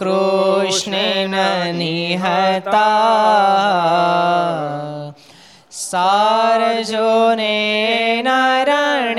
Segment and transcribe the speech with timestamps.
[0.00, 1.34] કૃષ્ણેન
[1.78, 2.78] નિહતા
[5.70, 7.56] સારજોને
[8.22, 9.18] નારણેશુએ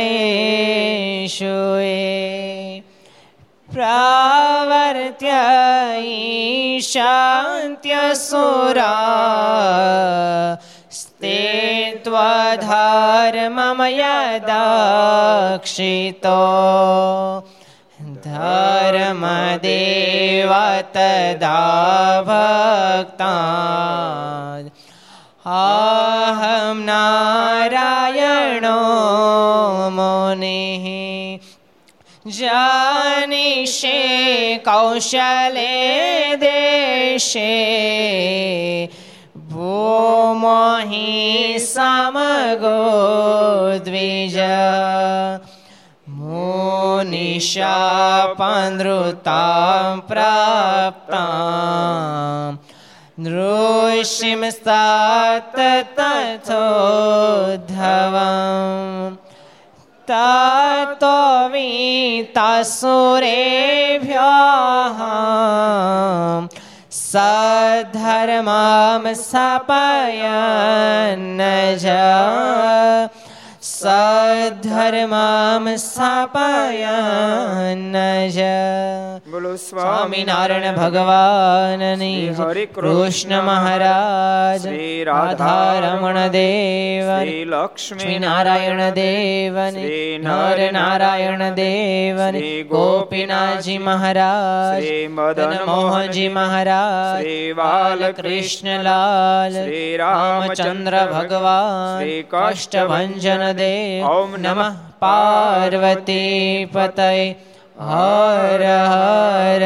[3.69, 5.43] પ્રાવર્ત્ય
[6.01, 6.97] ઈશાન્ત્યસુરા
[10.89, 11.39] સ્તે
[12.03, 13.39] ત્વધર્મમય
[14.49, 16.41] દક્ષિતો
[19.57, 20.51] ધર્મદેવ
[20.93, 23.29] તદા ભક્તા
[25.47, 28.75] અહમ નારાયણો
[29.91, 30.85] મુનિः
[32.29, 33.97] જાનિષે
[34.59, 35.73] કૌશલે
[36.37, 37.53] દેશે
[39.49, 41.09] ભૂમોહિ
[41.59, 42.77] સમગો
[43.83, 44.37] દ્વિજ
[47.39, 50.99] મુનિશાપનૃતાં પ્રાપ્તાં
[53.17, 55.55] નૃષિમ સાત
[55.95, 57.07] તથોધવम्
[60.07, 62.59] તતો વીતાસુરેભ્યઃ
[66.91, 71.39] સધર્મામ સ્થાપયન્ન
[71.77, 71.85] જ
[73.71, 77.95] સધર્મામ સ્થાપયન્ન
[78.27, 88.81] જ બોલો સ્વામિનારાયણ ભગવાનની શ્રી હરિ કૃષ્ણ મહારાજ શ્રી રાધા રમણ દેવ શ્રી લક્ષ્મી નારાયણ
[88.95, 89.77] દેવન
[90.23, 92.39] નર નારાયણ દેવન
[92.71, 104.73] ગોપીનાથજી મહારાજ મદન મોહનજી મહારાજ બાલ કૃષ્ણલાલ શ્રી રામચંદ્ર ભગવાન શ્રી કષ્ટભંજન દેવ ઓમ નમઃ
[104.99, 107.13] પાર્વતી પતય.
[107.79, 109.63] હર હર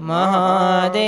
[0.00, 1.04] મહાદેવ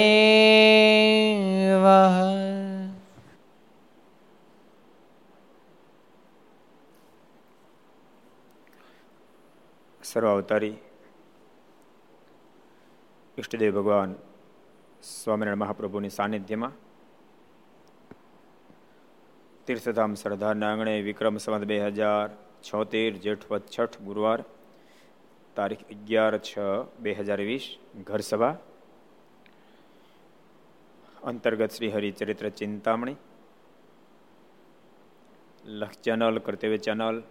[10.00, 10.76] સર્વ અવતારી
[13.38, 14.14] ઈષ્ટદેવ ભગવાન
[15.04, 16.74] સ્વામિનારાયણ મહાપ્રભુની સાનિધ્યમાં
[19.66, 22.28] તીર્થધામ સરદારના આંગણે વિક્રમ સંવત બે હજાર
[22.62, 24.40] છોતેર જેઠવત છઠ ગુરુવાર
[25.56, 26.58] તારીખ અગિયાર છ,
[27.00, 28.56] બે હજાર વીસ, ઘરસભા.
[31.22, 33.16] અંતર્ગત શ્રી હરિચરિત્ર ચિંતામણી.
[35.64, 37.22] લક્ષ ચેનલ, કર્તવ્ય ચેનલ.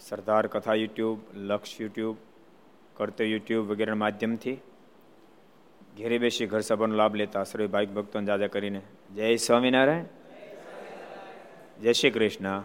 [0.00, 2.16] સરદાર કથા યુટ્યુબ, લક્ષ યુટ્યુબ,
[2.94, 4.58] કર્તવ્ય યુટ્યુબ વગેરેના માધ્યમથી
[5.96, 8.82] ઘેરે બેસી ઘર સભાનો લાભ લેતા સર્વે ભાઈક ભક્તોને જાજા કરીને.
[9.14, 10.04] જય સ્વામિનારાયણ.
[11.80, 12.62] જય શ્રી કૃષ્ણ.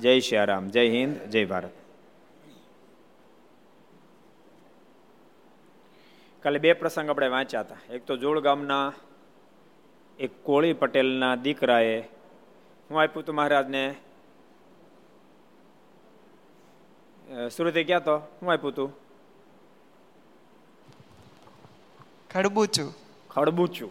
[0.00, 0.68] જય શ્રી રામ.
[0.68, 1.16] જય હિન્દ.
[1.16, 1.70] જય ભારત.
[6.46, 7.76] કાલે બે પ્રસંગ આપણે વાંચ્યા હતા.
[7.90, 8.92] એક તો જોડ ગામના
[10.18, 12.00] એક કોળી પટેલના દીકરાએ
[12.90, 13.82] હું આપ્યું હતું મહારાજને.
[17.56, 18.16] સુરતે ગયા તો?
[18.18, 18.92] હું આપ્યું તું?
[22.30, 22.94] ખડબૂચું.
[23.30, 23.90] ખડબૂચું.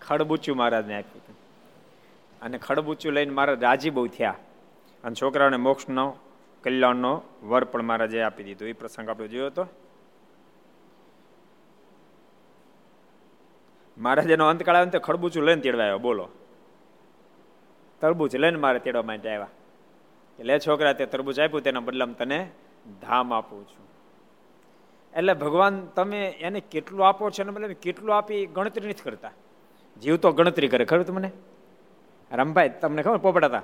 [0.00, 1.36] ખડબૂચું મહારાજને આપ્યું હતું
[2.42, 4.34] અને ખડબૂચું લઈને મહારાજ રાજી બહુ થયા.
[5.04, 6.06] અને છોકરાને મોક્ષનો
[6.64, 8.66] કલ્યાણનો વર પણ મહારાજે આપી દીધો.
[8.66, 9.66] એ પ્રસંગ આપણે જોયો હતો.
[13.98, 16.28] મહારાજ એનો અંતકાળ આવ્યો ને તો ખડબૂચું લઈને તેડવા આવ્યો, બોલો.
[18.00, 19.48] તરબૂચ લઈને મારે તેડવા માટે આવ્યા.
[20.38, 22.50] એટલે છોકરા, તે તરબૂચ આપ્યું, તેના બદલામાં તને
[23.02, 23.86] ધામ આપું છું.
[25.14, 29.30] એટલે ભગવાન, તમે એને કેટલું આપો છો એને મતલબ કેટલું આપી ગણતરી નથી કરતા.
[30.02, 31.30] જીવ તો ગણતરી કરે ખરું તમને?
[32.32, 33.62] રામભાઈ, તમને ખબર પોપડાતા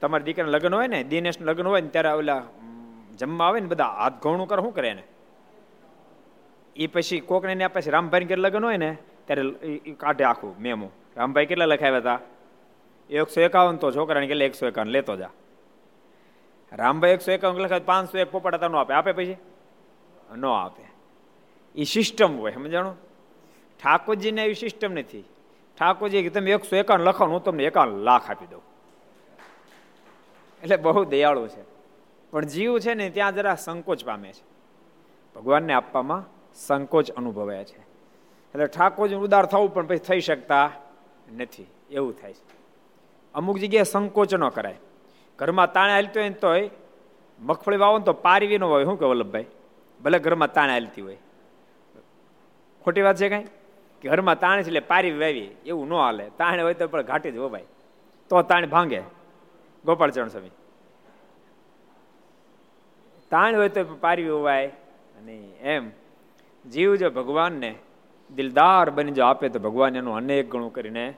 [0.00, 2.42] તમારા દીકરાના લગ્ન હોય ને, દિનેશનું લગ્ન હોય ને, ત્યારે ઓલા
[3.18, 5.02] જમવા આવે ને, બધા હાથ ઘઉણું કરે, શું કરે એને?
[6.76, 10.90] એ પછી કોકને આપે છે રામભાઈ ઘેર લગ્ન હોય ને ત્યારે કાઢે આખું મેમો.
[11.16, 12.20] રામભાઈ કેટલા લખાવ્યા હતા?
[13.10, 14.44] એકસો એકાવન તો છોકરાને કેટલા?
[14.44, 14.88] એકસો એકાવન.
[14.88, 15.30] લેતો જા.
[16.72, 18.94] રામભાઈ એકસો એકાવન લખાય પાંચસો એક પોપડા નો આપે.
[18.94, 19.36] આપે પછી?
[20.36, 20.82] ન આપે.
[21.74, 22.94] એ સિસ્ટમ હોય, સમજાણું?
[23.82, 25.24] ઠાકોરજીને એવી સિસ્ટમ નથી.
[25.78, 28.62] ઠાકોરજી કે તમે એકસો એકાવન લખો હું તમને એકાવન લાખ આપી દઉં.
[30.62, 31.64] એટલે બહુ દયાળુ છે.
[32.30, 34.50] પણ જીવ છે ને ત્યાં જરા સંકોચ પામે છે.
[35.34, 36.24] ભગવાનને આપવામાં
[36.54, 37.89] સંકોચ અનુભવાય છે.
[38.54, 40.72] એટલે ઠાકોરજી ઉદાર થવું પણ પછી થઈ શકતા
[41.36, 41.66] નથી.
[41.90, 42.44] એવું થાય છે.
[43.34, 44.76] અમુક જગ્યાએ સંકોચ ન કરાય.
[45.38, 46.70] ઘરમાં તાણે હાલતી હોય ને તોય
[47.40, 48.84] મગફળી વાવો ને તો પારવી ન હોય.
[48.84, 49.44] શું કે વલ્લભભાઈ?
[50.02, 51.16] ભલે ઘરમાં તાણે હાલતી હોય.
[52.84, 53.44] ખોટી વાત છે કાંઈ?
[54.00, 56.30] કે ઘરમાં તાણે છે એટલે પારી વાવી એવું ન હાલે.
[56.38, 57.64] તાણે હોય તો પણ ઘાટી જ વવાય
[58.28, 59.02] તો તાણે ભાંગે.
[59.84, 60.50] ગોપાલચરણ સ્વામી.
[63.30, 64.66] તાણ હોય તો પારવી વવાય
[65.18, 65.90] અને એમ.
[66.70, 67.74] જીવ જો ભગવાનને
[68.34, 71.14] દિલદાર બની જો આપે તો ભગવાન એનું અનેક ગણું કરીને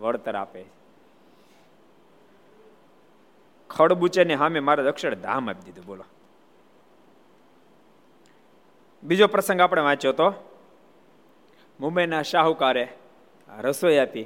[0.00, 0.64] વળતર આપે.
[3.70, 6.04] ખડબુચે ને સામે મારા અક્ષર ધામ આપી દીધું, બોલો.
[9.02, 10.32] બીજો પ્રસંગ આપણે વાંચ્યો તો,
[11.80, 12.88] મુંબઈના શાહુકારે
[13.60, 14.24] રસોઈ આપી.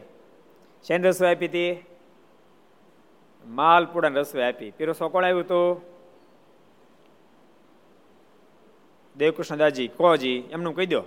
[0.86, 1.84] શેની રસોઈ આપી હતી?
[3.46, 4.70] માલપુડા રસોઈ આપી.
[4.70, 5.80] પીરો કોણ આવ્યું હતું?
[9.16, 11.02] દેવકૃષ્ણદાસજી કોજી, એમનું કહી દો.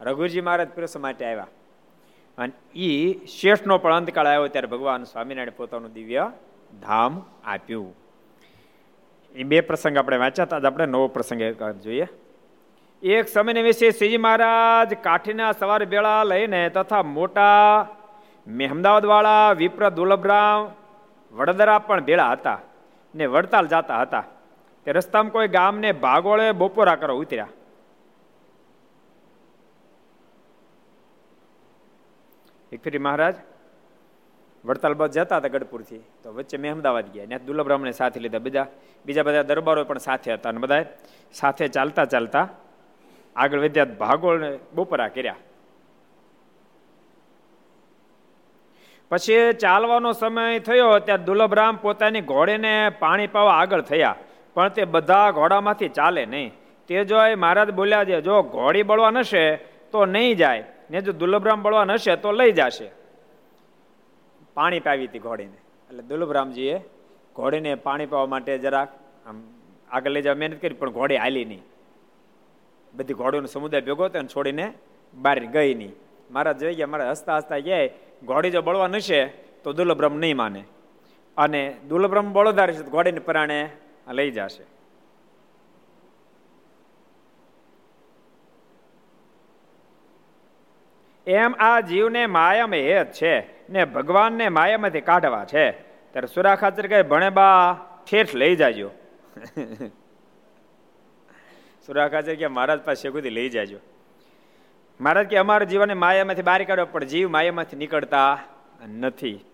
[0.00, 1.46] રઘુજી મહારાજ પીરસવા માટે આવ્યા.
[2.38, 6.30] અને એ શેષનો પણ અંતકાળ આવ્યો ત્યારે ભગવાન સ્વામિનારાયણ પોતાનું દિવ્ય
[6.82, 7.94] ધામ આપ્યું.
[9.34, 10.56] એ બે પ્રસંગ આપણે વાંચ્યા હતા.
[10.56, 12.06] આપણે નવો પ્રસંગ જોઈએ.
[13.02, 17.86] એક સમયને વિશે શ્રીજી મહારાજ કાઠીના સવાર બેળા લઈને તથા મોટા
[18.46, 20.70] મહેમદાવાદ વાળા વિપ્ર દુર્લભરામ
[21.36, 22.58] વડોદરા પણ ભેળા હતા
[23.14, 24.24] ને વડતાલ જતા હતા.
[24.84, 27.48] તે રસ્તામાં કોઈ ગામને ભાગોળે બપોરા કરો ઉતર્યા.
[32.72, 33.34] એક ફેરી મહારાજ,
[34.64, 35.98] વડતાલ બાદ જતા હતા ગઢપુરથી.
[36.22, 37.24] તો વચ્ચે મેં અમદાવાદ ગયા.
[37.24, 38.38] ત્યાં દુર્લભ બ્રાહ્મણે સાથે લીધા.
[38.38, 38.66] બીજા
[39.06, 40.84] બીજા બધા દરબારો પણ સાથે હતા અને બધા
[41.32, 42.48] સાથે ચાલતા ચાલતા
[43.36, 45.36] આગળ વધ્યા, ભાગોળ બોપરા કર્યા.
[49.10, 54.16] પછી ચાલવાનો સમય થયો, ત્યાં દુર્લભરામ પોતાની ઘોડેને પાણી પાવા આગળ થયા.
[54.54, 56.52] પણ તે બધા ઘોડામાંથી ચાલે નહીં.
[56.88, 59.56] તે જો મહારાજ બોલ્યા છે, જો ઘોડી બળવા નશે,
[59.92, 60.64] તો નહીં જાય.
[60.90, 62.90] ને જો દુર્લભરામ બળવા નશે તો લઈ જશે.
[64.54, 65.58] પાણી પાવી હતી ઘોડીને.
[65.88, 66.80] એટલે દુર્લભરામજીએ
[67.36, 68.88] ઘોડીને પાણી પાવા માટે જરાક
[69.26, 69.42] આમ
[69.90, 71.62] આગળ લઈ જવા મહેનત કરી, પણ ઘોડી હાલી નહીં.
[72.94, 74.72] બધી ઘોડીનો સમુદાય ભેગો હતો અને છોડીને
[75.14, 75.92] બહાર ગઈ નહીં.
[76.30, 77.88] મારા જોઈ ગયા, મારા હસતા હસતા ગયા,
[78.24, 79.26] ઘોડી જો બળવા નશે
[79.64, 80.64] તો દુર્લભ્રમ નહીં માને.
[81.36, 83.70] અને દુર્લભ્રમ બળોદાર છે ઘોડીને પરાણે
[84.08, 84.77] લઈ જશે.
[91.28, 95.70] એમ આ જીવને માયામાં હેત છે ને ભગવાનને માયામાંથી કાઢવા છે.
[96.12, 97.78] ત્યારે સુરા ખાતર કહે, ભણે બા,
[98.10, 98.90] ઠેઠ લઈ જાજો.
[101.86, 103.78] સુરા ખાતર કે મહારાજ પાસે સુધી લઈ જાજો.
[105.00, 108.40] મહારાજ કે અમારા જીવનને માયામાંથી બહાર કાઢો, પણ જીવ માયામાંથી નીકળતા
[108.98, 109.44] નથી.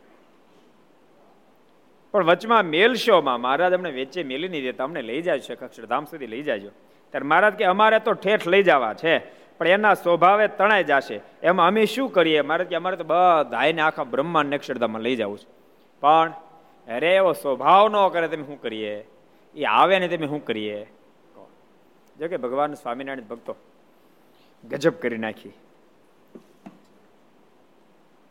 [2.13, 6.27] પણ વચમાં મેલશોમાં મહારાજ અમને વેચે મેલી નહીં દેતા, અમને લઈ જાય છે અક્ષરધામ સુધી
[6.27, 6.71] લઈ જાજો.
[7.11, 9.44] ત્યારે મહારાજ કે અમારે તો ઠેઠ લઈ જવા છે.
[9.59, 11.21] પણ એના સ્વભાવે તણાઈ જશે.
[11.43, 12.41] એમાં અમે શું કરીએ?
[12.41, 15.47] મારે કે અમારે તો બધા એને આખા બ્રહ્માંડ અક્ષરધામમાં લઈ જવું છે.
[16.01, 16.33] પણ
[16.89, 18.95] અરે એવો સ્વભાવ ન કરે તમે શું કરીએ?
[19.55, 20.87] એ આવે ને તમે શું કરીએ?
[22.19, 23.57] જો કે ભગવાન સ્વામિનારાયણ ભક્તો,
[24.65, 25.53] ગજબ કરી નાખી.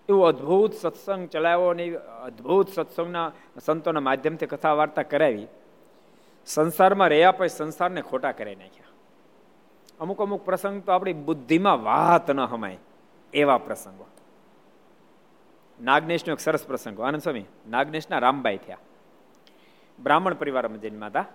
[0.09, 1.85] એવું અદ્ભુત સત્સંગ ચલાવ્યો અને
[2.25, 3.31] અદ્ભુત સત્સંગના
[3.65, 5.47] સંતોના માધ્યમથી કથા વાર્તા કરાવી.
[6.45, 8.82] સંસારમાં રહ્યા પછી સંસારને ખોટા કરી નાખ્યા.
[9.99, 12.77] અમુક અમુક પ્રસંગ તો આપણી બુદ્ધિમાં વાત ન હમાય.
[13.33, 14.05] એવા પ્રસંગો.
[15.79, 16.99] નાગનેશનો એક સરસ પ્રસંગ.
[16.99, 18.77] આનંદ સ્વામી, નાગનેશના રામબાઈ થયા.
[19.99, 21.25] બ્રાહ્મણ પરિવારમાં જન્માતા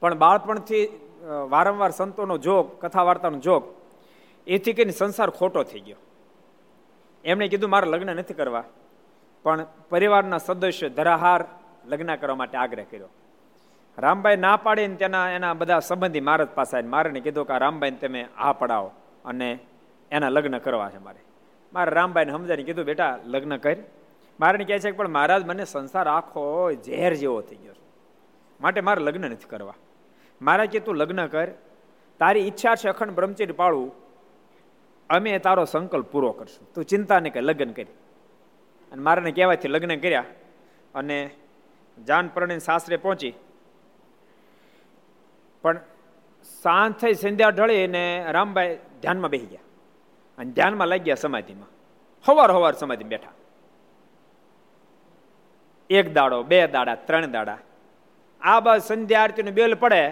[0.00, 0.82] પણ બાળપણથી
[1.48, 3.62] વારંવાર સંતોનો જોગ કથા વાર્તાનો જોગ,
[4.46, 5.96] એથી કહીને સંસાર ખોટો થઈ ગયો.
[7.24, 8.64] એમણે કીધું, મારે લગ્ન નથી કરવા,
[9.42, 11.44] પણ પરિવારના સદસ્ય ધરાહાર
[11.86, 13.08] લગ્ન કરવા માટે આગ્રહ કર્યો.
[13.98, 18.52] રામભાઈ ના પાડીને તેના એના બધા સંબંધી મહારાજ પાસે મારે કીધું કે રામભાઈને તમે આ
[18.52, 18.90] પડાવો
[19.24, 19.58] અને
[20.10, 21.18] એના લગ્ન કરવા છે મારે.
[21.72, 23.76] મારે રામભાઈને સમજાવીને કીધું, બેટા, લગ્ન કર.
[24.40, 27.74] મારે કહે છે કે, પણ મહારાજ, મને સંસાર આખો ઝેર જેવો થઈ ગયો
[28.60, 29.74] માટે મારે લગ્ન નથી કરવા.
[30.42, 31.48] મારા કે તું લગ્ન કર.
[32.18, 33.92] તારી ઈચ્છા છે અખંડ બ્રહ્મચર્ય પાળવું.
[35.10, 36.72] અમે તારો સંકલ્પ પૂરો કરશું.
[36.74, 37.86] તું ચિંતા નહીં કે લગ્ન કરી.
[38.92, 40.24] અને મારાને કહેવાયથી લગ્ન કર્યા
[40.94, 41.30] અને
[42.06, 43.34] જાન પરણી સાસરે પહોંચી
[45.64, 45.80] પણ
[46.62, 49.60] સાંજ થઈ સંધ્યા ઢળી અને રામભાઈ ધ્યાનમાં બેસી ગયા.
[50.38, 51.70] અને ધ્યાનમાં લાગી ગયા સમાધિમાં.
[52.24, 53.32] હવાર હવાર સમાધિ બેઠા.
[55.90, 57.58] એક દાડો, બે દાડા, ત્રણ દાડા.
[58.42, 60.02] આ બાદ સંધ્યા આરતીનું બેલ પડે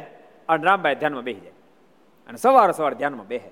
[0.49, 1.53] અને રામભાઈ ધ્યાનમાં બેસી જાય.
[2.29, 3.51] અને સવાર સવાર ધ્યાનમાં બેસે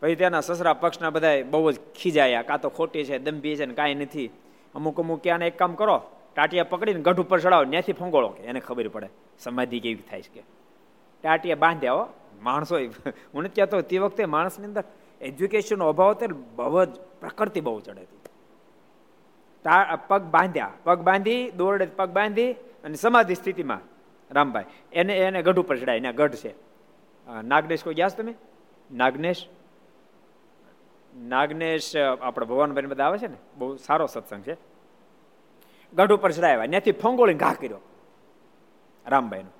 [0.00, 3.74] પછી તેના સસરા પક્ષના બધા બહુ જ ખીજાયા કાં તો ખોટી છે, દંભી છે ને
[3.74, 4.30] કાંઈ નથી.
[4.74, 6.02] અમુક અમુક ક્યાં એક કામ કરો,
[6.34, 10.40] ટાટિયા પકડીને ગઢ ઉપર ચડાવો ત્યાંથી ફંગોળો કે, એને ખબર પડે સમાધિ કેવી થાય છે
[10.40, 10.57] કે.
[11.22, 12.06] ટાટિયા બાંધ્યા હો.
[12.42, 14.84] માણસો હું નથી કહેતો, તે વખતે માણસની અંદર
[15.20, 16.88] એજ્યુકેશનનો અભાવ હતો બહુ જ
[17.20, 18.16] પ્રકૃતિ બહુ ચડે હતી.
[20.08, 20.70] પગ બાંધ્યા.
[20.84, 23.80] પગ બાંધી, દોરડે પગ બાંધી અને સમાધિ સ્થિતિમાં
[24.30, 24.64] રામભાઈ.
[24.92, 26.52] એને એને ગઢ ઉપર ચડાય, એના ગઢ છે.
[27.44, 28.34] નાગનેશ કોઈ ગયા તમે?
[28.92, 29.48] નાગનેશ?
[31.16, 33.36] નાગનેશ આપણે ભગવાનભાઈ બધા આવે છે ને?
[33.58, 34.56] બહુ સારો સત્સંગ છે.
[35.94, 36.66] ગઢ ઉપર ચડાવ્યા.
[36.66, 37.80] ત્યાંથી ફંગોળીને ઘા કર્યો.
[39.06, 39.52] રામભાઈનો.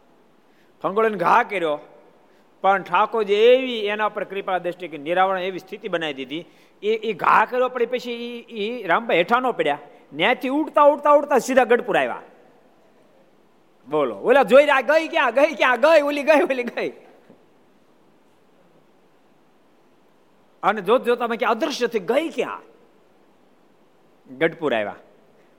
[0.83, 1.79] ફંગોળીને ઘા કર્યો.
[2.61, 6.45] પણ ઠાકોરજી એવી એના પર કૃપા દ્રષ્ટિ કે નિરાવરણ એવી સ્થિતિ બનાવી દીધી.
[6.83, 8.11] એ એ ઘા કર્યો પડી પછી
[8.49, 9.79] એ રામભાઈ હેઠા ન પડ્યા.
[10.17, 12.23] ત્યાંથી ઉડતા ઉડતા ઉડતા સીધા ગઢપુર આવ્યા.
[13.89, 16.93] બોલો, ઓલા જોઈ રહ્યા, ગઈ ક્યાં ગઈ ક્યાં, ગઈ, ઓલી ગઈ ઓલી ગઈ.
[20.63, 22.61] અને જોત જોતા મેં કે અદૃશ્યથી ગઈ ક્યાં?
[24.39, 24.95] ગઢપુર આવ્યા.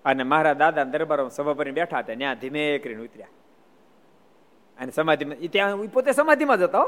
[0.06, 3.28] અને મારા દાદા દરબારમાં સભા ભરીને બેઠા હતા, ત્યાં ધીમે કરીને ઉતર્યા.
[4.80, 6.84] અને સમાધિમાં ત્યાં પોતે સમાધિમાં જ હતો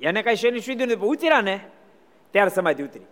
[0.00, 1.60] એને કઈ શેની સીધું નથી ઉતર્યા ને,
[2.30, 3.06] ત્યારે સમાધિ ઉતરી.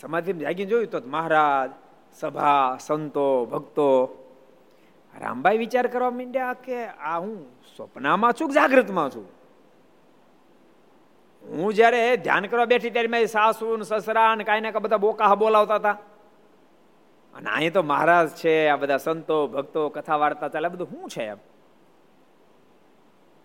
[0.00, 1.70] સમાધિમાં જાગીને જોયું તો મહારાજ,
[2.20, 3.88] સભા, સંતો, ભક્તો,
[5.20, 9.26] રામભાઈ વિચાર કરવા માંડ્યા કે આ હું સ્વપ્નમાં છું જાગૃતમાં છું?
[11.48, 15.34] હું જયારે ધ્યાન કરવા બેઠી ત્યારે મેં સાસુ ને સસરા ને કાંઈ ને બધા બોકા
[15.34, 15.98] બોલાવતા હતા.
[17.34, 21.22] અને અહીં તો મહારાજ છે, આ બધા સંતો, ભક્તો, કથા વાર્તા ચાલે બધું શું છે
[21.22, 21.36] એમ?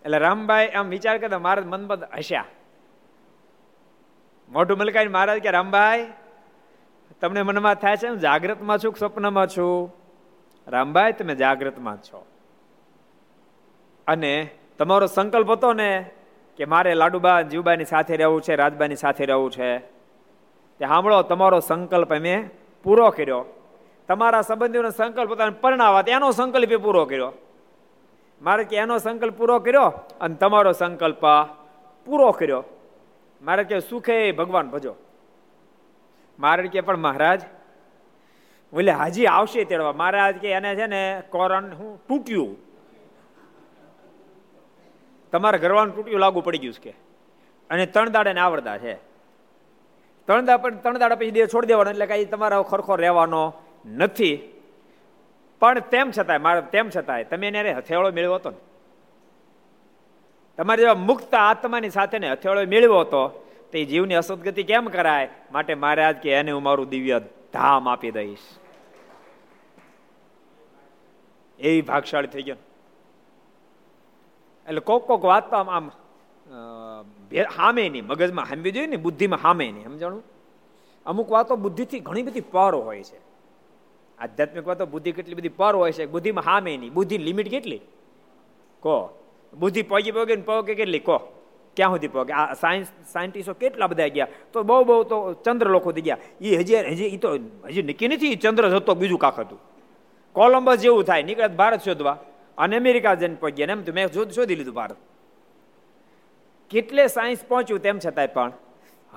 [0.06, 2.46] એટલે રામભાઈ આમ વિચાર કરતા મહારાજ મનબદ હસ્યા.
[4.50, 6.12] મોઢું મલકાઈ મહારાજ કે, રામભાઈ,
[7.22, 9.96] તમને મનમાં થાય છે જાગ્રતમાં છું સ્વપ્નમાં છું?
[10.68, 12.26] રામભાઈ, તમે જાગ્રતમાં છો.
[14.08, 16.10] અને તમારો સંકલ્પ હતો ને
[16.58, 19.78] કે મારે લાડુબા જીવબાની સાથે રહેવું છે, રાજબાની સાથે રહેવું છે.
[19.78, 22.50] તે સાંભળો, તમારો સંકલ્પ અમે
[22.84, 23.46] પૂરો કર્યો.
[24.08, 27.34] તમારા સંબંધીઓનો સંકલ્પ પોતાને પરણાવા તેનો સંકલ્પ પૂરો કર્યો.
[28.42, 29.82] મારે કે એનો સંકલ્પ પૂરો કર્યો
[30.22, 31.26] અને તમારો સંકલ્પ
[32.06, 32.64] પૂરો કર્યો.
[33.42, 34.96] મારે કે સુખે ભગવાન ભજો.
[36.40, 37.42] મારે કે પણ મહારાજ
[38.74, 39.92] બોલે હાજી આવશે તેડવા.
[39.92, 42.58] મહારાજ કે એને છે ને કોરણ હું તૂટ્યું.
[45.32, 46.98] તમારા ઘરવાનું તૂટ્યું લાગુ પડી ગયું છે કે.
[47.70, 48.94] અને ત્રણ દાડે ને આવડતા છે.
[50.26, 53.54] ત્રણ દાડા ત્રણ દાડા પછી દેહ છોડી દેવાનો એટલે કઈ તમારો ખરખો રહેવાનો
[53.86, 54.61] નથી.
[55.62, 58.60] પણ તેમ છતાંય, મારે તેમ છતાંય, તમે એને હથેળો મેળવ્યો હતો ને.
[60.58, 63.24] તમારે જેવા મુક્ત આત્માની સાથે ને હથેળો મેળવ્યો હતો,
[63.70, 65.30] તો એ જીવની અસદગતિ કેમ કરાય?
[65.52, 67.22] માટે મહારાજ કે એને હું મારું દિવ્ય
[67.54, 68.48] ધામ આપી દઈશ.
[71.60, 72.60] એવી ભાગશાળી થઈ ગયો
[74.68, 75.86] એટલે કોક કોક વાત તો આમ આમ
[77.58, 80.24] હામે નહીં, મગજમાં હામવી જોઈએ ને, બુદ્ધિમાં હામે નહીં, સમજાણું?
[81.06, 83.20] અમુક વાતો બુદ્ધિથી ઘણી બધી પર હોય છે.
[84.22, 86.94] આધ્યાત્મિક તો બુદ્ધિ કેટલી બધી પર હોય છે, બુદ્ધિમાં હામે નહીં.
[86.94, 87.82] બુદ્ધિ લિમિટ કેટલી?
[88.80, 89.20] કહો
[89.54, 91.00] બુદ્ધિ પગી પગે ને પગે કેટલી?
[91.00, 91.18] કહો
[91.76, 92.34] ક્યાં સુધી પગે?
[92.34, 94.28] આ સાયન્સ, સાયન્ટિસ્ટો કેટલા બધા ગયા?
[94.54, 96.18] તો બહુ બહુ તો ચંદ્ર લોકો થઈ ગયા.
[96.42, 97.34] એ હજી હજી એ તો
[97.66, 99.60] હજી નક્કી નથી, ચંદ્ર જતો બીજું કાંક હતું.
[100.34, 101.24] કોલંબસ જેવું થાય.
[101.24, 102.18] નીકળે ભારત શોધવા.
[102.58, 104.96] અને અમેરિકા જઈને પહોંચ્યા એમ તો મેં શોધી લીધું ભારત.
[106.70, 108.52] કેટલે સાયન્સ પહોંચ્યું તેમ છતાંય પણ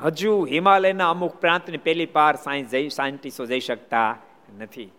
[0.02, 4.18] હજુ હિમાલયના અમુક પ્રાંતની પહેલી પાર સાયન્સ જઈ, સાયન્ટિસ્ટો જઈ શકતા
[4.58, 4.92] નથી.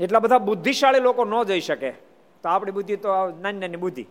[0.00, 1.90] એટલા બધા બુદ્ધિશાળી લોકો ન જઈ શકે.
[2.42, 3.08] તો આપણી બુદ્ધિ તો
[3.40, 4.06] નાની નાની બુદ્ધિ.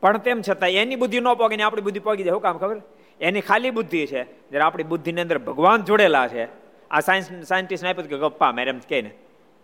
[0.00, 2.38] પણ તેમ છતાં એની બુદ્ધિ ન પોગે આપણી બુદ્ધિ પોગી જાય.
[2.38, 2.82] કામ ખબર?
[3.20, 4.24] એની ખાલી બુદ્ધિ છે.
[4.24, 6.44] જ્યારે આપણી બુદ્ધિની અંદર ભગવાન જોડેલા છે.
[6.90, 9.10] આ સાયન્સ, સાયન્ટિસ્ટ આપ્યું કે ગપ્પા મેરે એમ કહે ને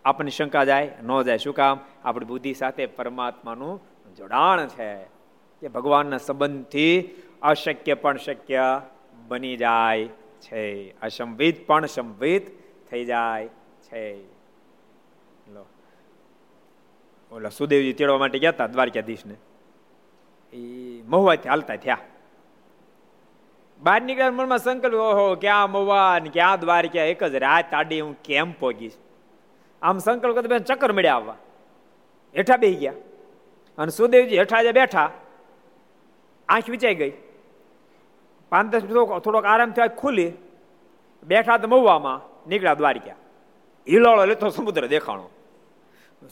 [0.04, 1.80] આપણને શંકા જાય, ન જાય, શું કામ?
[2.04, 3.82] આપણી બુદ્ધિ સાથે પરમાત્માનું
[4.16, 4.94] જોડાણ છે
[5.60, 8.80] કે ભગવાનના સંબંધથી અશક્ય પણ શક્ય
[9.28, 10.08] બની જાય
[10.40, 10.90] છે.
[11.00, 12.61] અસંવિત પણ સંવિત
[12.92, 13.48] થઈ જાય
[13.82, 14.24] છે.
[15.54, 15.66] લો.
[17.32, 19.34] ઓલા સુદેવજી તેડવા માટે ગયા હતા દ્વારકાધીશને.
[20.52, 20.58] એ
[21.02, 21.98] મહુવાથી હાલતા થયા.
[23.78, 27.02] બહાર નીકળ્યા મનમાં સંકલ્પ, ઓહો, ક્યાં મહુવા ને ક્યાં દ્વારકા?
[27.02, 28.92] એક જ રાત આડી હું કેમ પોગીશ?
[29.82, 31.36] આમ સંકલ્પ કરતા ચક્કર મળ્યા આવવા.
[32.36, 32.92] હેઠા બેસી ગયા.
[33.78, 35.10] અને સુદેવજી હેઠા જે બેઠા.
[36.48, 37.12] આંખ વિચાઈ ગઈ.
[38.48, 38.80] પાંચ દસ
[39.20, 40.32] થોડોક આરામ થયો ખુલી.
[41.22, 42.31] બેઠા તો મહુવામાં.
[42.46, 43.16] નીકળ્યા દ્વારિકા
[43.88, 45.30] હિલોળો લેતો સમુદ્ર દેખાણો.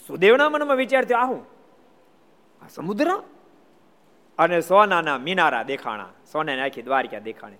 [0.06, 1.42] સુદેવના મનમાં વિચાર થયો, આહું,
[2.62, 3.08] આ સમુદ્ર?
[4.38, 7.58] અને સોનાના મિનારા દેખાણા સોનાની આખી દ્વારિકા દેખાણી?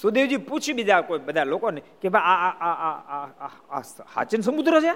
[0.00, 3.82] સુદેવજી પૂછી બીજા કોઈ બધા લોકોને કે ભાઈ આ
[4.14, 4.94] હાચન સમુદ્ર છે?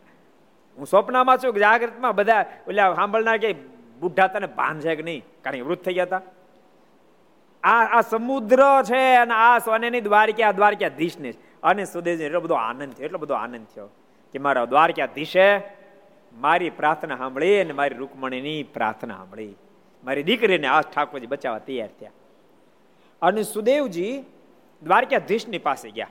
[0.76, 3.52] હું સ્વપ્નમાં છું જાગૃતમાં બધા ઓલા સાંભળનાર કે
[4.00, 5.24] બુઢા તને ભાન છે કે નહીં?
[5.42, 6.22] કારણ કે વૃદ્ધ થઈ ગયા હતા.
[7.62, 11.32] આ આ સમુદ્ર છે અને આ સોનેની દ્વારકા દ્વારકાધીશને
[11.66, 13.88] અને સુદેવજી એટલો બધો આનંદ થયો, એટલો બધો આનંદ થયો
[14.32, 15.46] કે મારા દ્વારકાધીશે
[16.34, 19.54] મારી પ્રાર્થના સાંભળી અને મારી રૂકમણીની પ્રાર્થના સાંભળી.
[20.04, 22.12] મારી દીકરીને આ ઠાકોરજી બચાવવા તૈયાર થયા.
[23.22, 24.14] અને સુદેવજી
[24.82, 26.08] દ્વારકાધીશની પાસે ગયા.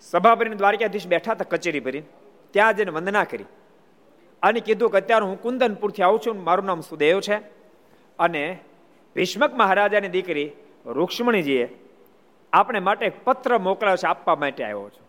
[0.00, 2.06] સભા ભરીને દ્વારકાધીશ બેઠા હતા કચેરી ભરીને.
[2.52, 3.44] ત્યાં જઈને વંદના કરી
[4.42, 7.36] અને કીધું કે અત્યારે હું કુંદનપુરથી આવું છું મારું નામ સુદેવ છે.
[8.18, 8.44] અને
[9.16, 10.50] ભીષ્મક મહારાજાની દીકરી
[10.86, 11.64] રૂક્ષ્મણીજીએ
[12.52, 15.06] આપણે માટે પત્ર મોકલાવ છે, આપવા માટે આવ્યો છું.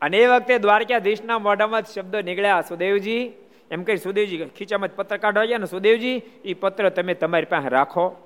[0.00, 3.32] અને એ વખતે દ્વારકાધીશના મોઢામાં શબ્દો નીકળ્યા, સુદેવજી,
[3.70, 8.16] એમ કહી સુદેવજી, ખીચામાં પત્ર કાઢવા ગયા ને, સુદેવજી એ પત્ર તમે તમારી પાસે રાખો.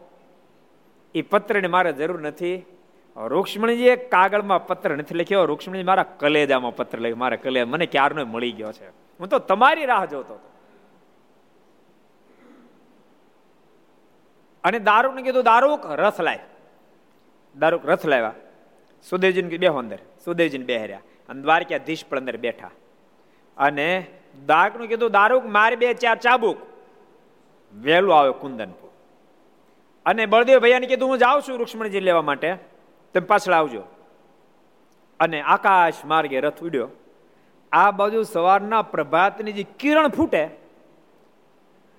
[1.14, 2.64] એ પત્રને મારે જરૂર નથી.
[3.16, 5.44] રૂક્ષ્મણીજીએ કાગળમાં પત્ર નથી લખ્યો.
[5.44, 7.16] રૂક્ષ્મણી મારા કલેજામાં પત્ર લખ્યો.
[7.16, 8.88] મારા કલે મને ક્યારનો મળી ગયો છે.
[8.88, 10.50] હું તો તમારી રાહ જોતો હતો.
[14.64, 16.38] અને દારૂને કીધું દારૂક રસ લાય.
[17.58, 18.32] દારૂક રથ લાવ્યા.
[19.10, 19.98] સુદેવજીને બેહો અંદર.
[20.24, 22.70] સુદેવજીને બેહર્યા અને દ્વારકાધીશ પણ અંદર બેઠા.
[23.58, 24.06] અને
[24.46, 26.56] દારૂકનું કીધું, દારૂક, મારે બે ચાર ચાબુક.
[27.82, 28.90] વહેલું આવે કુંદનપુર.
[30.06, 32.54] અને બળદેવ ભૈયાને કીધું, હું જાઉં છું રૂક્ષ્મણીજી લેવા માટે.
[33.14, 33.82] તમે પાછળ આવજો.
[35.20, 36.88] અને આકાશ માર્ગે રથ ઉડ્યો.
[37.72, 40.48] આ બાજુ સવારના પ્રભાતની જે કિરણ ફૂટે,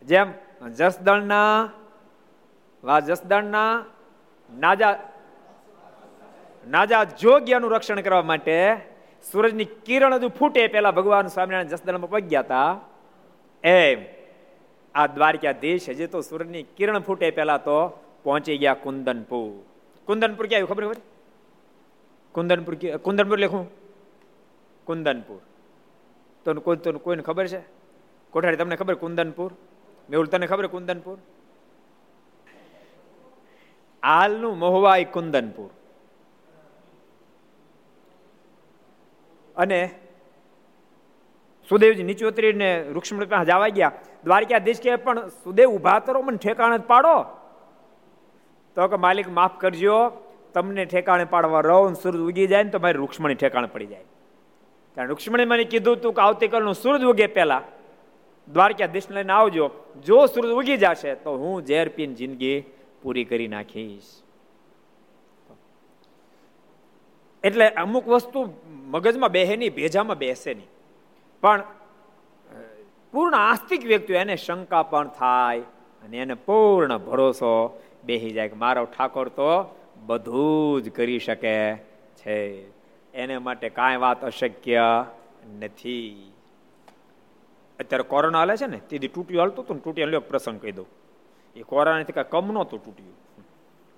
[0.05, 0.33] જેમ
[0.69, 1.69] જસદણના,
[2.83, 3.85] વા જસદણના
[4.57, 5.12] નાજા
[6.67, 8.77] નાજા જોગ્યનું રક્ષણ કરવા માટે
[9.31, 10.67] સૂરજની કિરણ હજુ ફૂટે.
[10.67, 12.79] પેલા ભગવાન સ્વામિનારાયણ જસદણમાં પગ્યા હતા.
[13.63, 13.99] એમ,
[14.95, 17.31] આ દ્વારકાધીશ હજી તો સૂરજની કિરણ ફૂટે.
[17.31, 17.77] પેલા તો
[18.23, 19.51] પહોંચી ગયા કુંદનપુર.
[20.07, 20.99] કુંદનપુર ક્યાં ખબર ખબર?
[22.35, 23.65] કુંદનપુર કુંદનપુર લખું
[24.85, 25.39] કુંદનપુર.
[26.45, 27.61] તો કોઈ તો કોઈને ખબર છે?
[28.33, 29.51] કોઠારી, તમને ખબર કુંદનપુર?
[30.09, 31.17] મેહુલ, તને ખબર કુંદનપુર?
[34.03, 35.69] હાલનું મહુવાઈ કુંદનપુર.
[39.57, 39.95] અને
[41.69, 43.91] સુદેવજી નીચે ઉતરીને રૂક્ષ્મણી પાસે જવા ગયા.
[44.23, 47.23] દ્વારકાધીશ કે પણ સુદેવ ઊભા કરો મને ઠેકાણે જ પાડો.
[48.75, 50.09] તો કે માલિક, માફ કરજો.
[50.53, 54.03] તમને ઠેકાણે પાડવા રહો સૂરજ ઉગી જાય ને તો મારી રૂક્ષ્મણી ઠેકાણે પડી જાય.
[54.93, 57.61] ત્યારે રૂક્ષ્મણી મને કીધું, તું કે આવતીકાલનું સૂરજ ઉગે પહેલા.
[58.53, 59.71] દ્વારકાધીશ લઈને આવજો.
[60.05, 62.63] જો સૂરજ ઉગી જશે, તો હું ઝેર પીને જિંદગી
[63.01, 64.22] પૂરી કરી નાખીશ.
[67.43, 68.39] એટલે અમુક વસ્તુ
[68.93, 70.69] મગજમાં બેહે નહીં, ભેજામાં બેસે નહીં.
[71.43, 71.63] પણ
[73.13, 75.61] પૂર્ણ આસ્તિક વ્યક્તિઓ એને શંકા પણ થાય
[76.03, 77.53] અને એને પૂર્ણ ભરોસો
[78.05, 79.49] બેહી જાય કે મારો ઠાકોર તો
[80.05, 81.55] બધું જ કરી શકે
[82.19, 82.37] છે.
[83.13, 84.85] એને માટે કાંઈ વાત અશક્ય
[85.59, 86.31] નથી.
[87.79, 90.87] અત્યારે કોરોના હાલે છે ને તેથી તૂટ્યું હાલતું હતું ને તૂટી લ્યો પ્રસંગ કહી દઉં.
[91.55, 93.15] એ કોરોનાથી કાંઈ કમ નહોતું તૂટ્યું.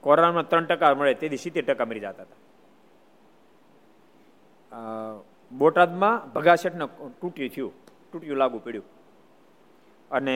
[0.04, 2.42] કોરોનામાં ત્રણ ટકા મળે તેથી સિત્તેર ટકા મરી જતા હતા.
[5.52, 6.86] બોટાદમાં ભગાશેઠને
[7.22, 7.74] તૂટ્યું થયું,
[8.12, 8.88] તૂટ્યું, લાગુ પડ્યું.
[10.12, 10.36] અને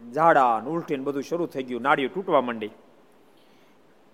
[0.00, 2.72] ઝાડા ઉલટી બધું શરૂ થઈ ગયું નાળીઓ તૂટવા માંડી.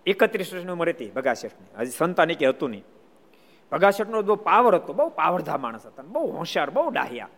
[0.07, 2.85] એકત્રીસ વર્ષની ઉંમર હતી ભગાશેઠની હજી સંતાન કે હતું નહીં.
[3.73, 7.31] ભગાસેઠનો બહુ પાવર હતો, બહુ પાવરધા માણસ હતા બહુ હોશિયાર, બહુ ડાહ્યા.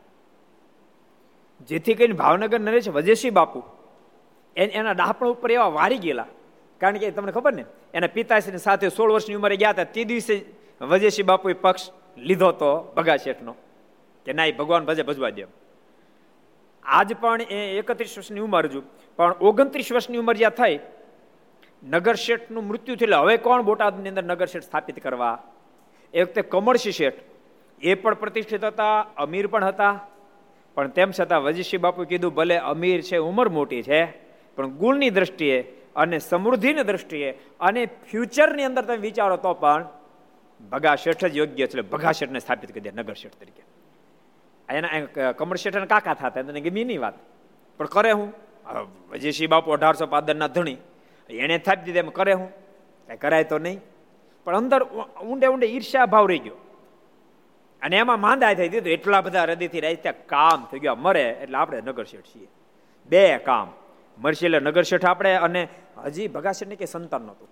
[1.68, 3.62] જેથી કરીને ભાવનગર નરેશ વજેશી બાપુ
[4.56, 6.28] એના ડાપણ ઉપર એવા વારી ગયેલા.
[6.80, 7.64] કારણ કે તમને ખબર ને,
[7.94, 9.92] એના પિતાશ્રીની સાથે સોળ વર્ષની ઉંમરે ગયા હતા.
[9.94, 10.36] તે દિવસે
[10.80, 13.54] વજેશી બાપુએ પક્ષ લીધો તો ભગા શેઠનો
[14.26, 15.46] કે ના એ ભગવાન ભજે ભજવા દે
[16.84, 18.82] આજ પણ એ એકત્રીસ વર્ષની ઉંમર હજુ
[19.18, 20.78] પણ ઓગણત્રીસ વર્ષની ઉંમર જ્યાં થઈ,
[21.82, 25.38] નગર શેઠનું મૃત્યુ થયું હવે કોણ બોટાદની અંદર નગર શેઠ સ્થાપિત કરવા?
[26.14, 27.20] એ વખતે કમળસિંહ શેઠ.
[27.82, 30.00] એ પણ પ્રતિષ્ઠિત હતા, અમીર પણ હતા.
[30.74, 34.00] પણ તેમ છતાં વજીશી બાપુ કીધું, ભલે અમીર છે, ઉંમર મોટી છે,
[34.56, 35.56] પણ ગુણની દ્રષ્ટિએ
[35.96, 39.84] અને સમૃદ્ધિની દ્રષ્ટિએ અને ફ્યુચરની અંદર તમે વિચારો તો પણ
[40.70, 41.80] ભગા શેઠ જ યોગ્ય છે.
[41.80, 43.62] ભગા શેઠને સ્થાપિત કરી દે, નગર શેઠ તરીકે.
[44.74, 47.14] એના કમળ શેઠ કાકા થતા, એને ગમી નહીં વાત.
[47.78, 48.32] પણ કરે હું.
[49.10, 50.76] વજીશી બાપુ અઢારસો પાદરના ધણી.
[51.30, 52.50] એને થાપી દીધે એમ કરે હું.
[53.06, 53.80] કઈ કરાય તો નહીં.
[54.44, 54.82] પણ અંદર
[55.22, 56.54] ઊંડે ઊંડે ઈર્ષ્યા ભાવ રહી ગયો.
[57.82, 60.94] અને એમાં માંદા થઈ દીધું એટલા બધા હૃદયથી ત્યાં કામ થઈ ગયા.
[60.94, 62.48] મરે, એટલે આપણે નગર શેઠ છીએ.
[63.06, 63.72] બે કામ.
[64.18, 65.68] મરશે એટલે નગર શેઠ આપણે, અને
[66.04, 67.48] હજી ભગાશેઠ ને કે સંતાન નહોતું.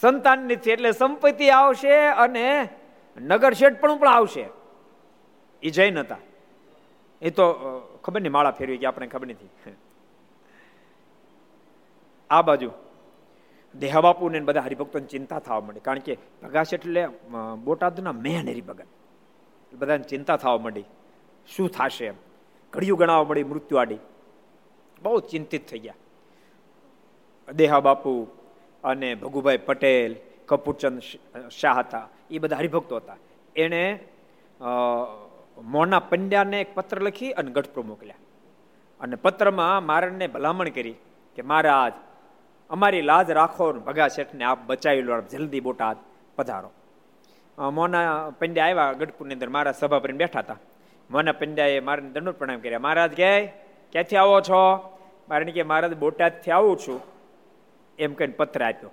[0.00, 2.68] સંતાન નથી એટલે સંપત્તિ આવશે અને
[3.16, 4.44] નગર શેઠ પણ પણ આવશે.
[5.62, 6.20] એ જૈન હતા.
[7.22, 7.44] એ તો
[8.04, 9.50] ખબર નહીં માળા ફેરવી કે આપણે ખબર નથી
[12.30, 12.70] આ બાજુ
[13.74, 15.80] દેહાબાપુને બધા હરિભક્તોની ચિંતા થવા માંડી.
[15.80, 17.02] કારણ કે પ્રકાશ એટલે
[17.64, 18.88] બોટાદના મેન હરિભગત.
[19.72, 20.84] બધાને ચિંતા થવા માંડી.
[21.48, 22.14] શું થશે એમ?
[22.72, 23.98] ઘડિયું ગણાવવા મળી મૃત્યુ આડી.
[25.02, 25.94] બહુ ચિંતિત થઈ ગયા.
[27.48, 28.12] દેહાબાપુ
[28.84, 30.16] અને ભગુભાઈ પટેલ,
[30.46, 31.00] કપૂરચંદ
[31.50, 32.08] શાહ હતા.
[32.30, 33.16] એ બધા હરિભક્તો હતા.
[33.56, 33.98] એણે
[35.62, 38.20] મોના પંડ્યાને એક પત્ર લખી અને ગઢપુર મોકલ્યા.
[39.00, 40.94] અને પત્રમાં મારણને ભલામણ કરી
[41.36, 41.92] કે, મહારાજ,
[42.70, 45.96] અમારી લાજ રાખો ભગા શેઠને આપ બચાવી લો જલ્દી બોટાદ
[46.36, 46.70] પધારો.
[47.70, 50.56] મોના પંડ્યા આવ્યા ગઢપુરની અંદર, મારા સભા પર બેઠા હતા.
[51.10, 52.78] મોના પંડ્યાએ મારે દંડોત પ્રણામ કર્યા.
[52.78, 53.46] મહારાજ કહે
[53.92, 54.60] ક્યાંથી આવો છો?
[55.28, 57.00] મારે કે, મહારાજ, બોટાદથી આવું છું.
[57.98, 58.90] એમ કહીને પત્ર આપ્યો.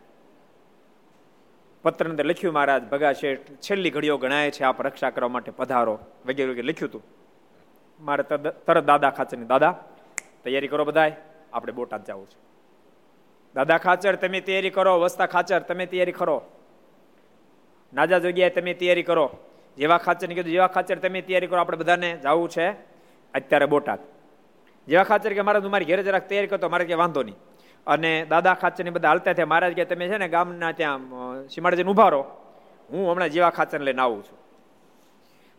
[1.83, 5.99] પત્ર અંદર લખ્યું, મહારાજ ભગા શેઠ, છેલ્લી ઘડીઓ ગણાય છે આપ રક્ષા કરવા માટે પધારો.
[6.25, 7.03] વગેરે વગેરે લખ્યું હતું.
[8.01, 8.23] મારે
[8.65, 9.71] તરત દાદા ખાચરની, દાદા,
[10.43, 11.15] તૈયારી કરો બધાય,
[11.53, 12.37] આપણે બોટાદ જવું છે.
[13.55, 16.41] દાદા ખાચર, તમે તૈયારી કરો, વસ્તા ખાચર, તમે તૈયારી કરો.
[17.93, 19.37] નાજા જગ્યાએ તમે તૈયારી કરો.
[19.77, 22.71] જેવા ખાચર કીધું, જેવા ખાચર, તમે તૈયારી કરો, આપણે બધાને જવું છે
[23.33, 23.99] અત્યારે બોટાદ.
[24.87, 27.35] જેવા ખાચર કે મારે મારી ઘરે જરાક તૈયારી કરતો, મારે કે વાંધો નહીં.
[27.87, 29.45] અને દાદા ખાચરની બધા હાલતા થયા.
[29.45, 30.99] મહારાજ કે, તમે છે ને ગામના ત્યાં
[31.47, 32.23] સીમાડજીને ઊભા રહો.
[32.89, 34.37] હું હમણાં જીવા ખાચર લઈને આવું છું.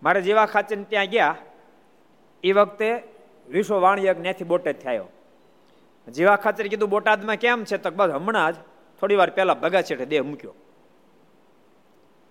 [0.02, 1.36] મારે જેવા ખાચર ત્યાં ગયા,
[2.44, 2.88] એ વખતે
[3.48, 5.06] વિશ્વ વાણિયક ત્યાંથી બોટાદ થયો
[6.08, 7.76] જેવા ખાચર કીધું, બોટાદમાં કેમ છે?
[7.76, 8.56] તો બસ હમણાં જ
[9.00, 10.54] થોડી વાર પહેલા ભગા છેઠે દેહ મૂક્યો.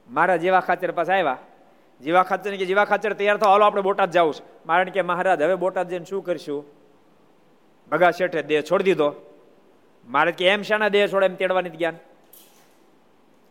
[0.10, 1.38] મારા જેવા ખાચર પાસે આવ્યા.
[2.02, 4.44] જેવા ખાચર કે જેવા ખાચર તૈયાર થયો હાલો, આપણે બોટાદ જવું છે.
[4.66, 6.66] મારણ કે, મહારાજ, હવે બોટાદ જઈને શું કરશું?
[7.92, 9.10] ભગા શેઠે દેહ છોડી દીધો.
[10.08, 11.96] મારે કે એમ શાના દેહ છોડે એમ તેડવાની જ્ઞાન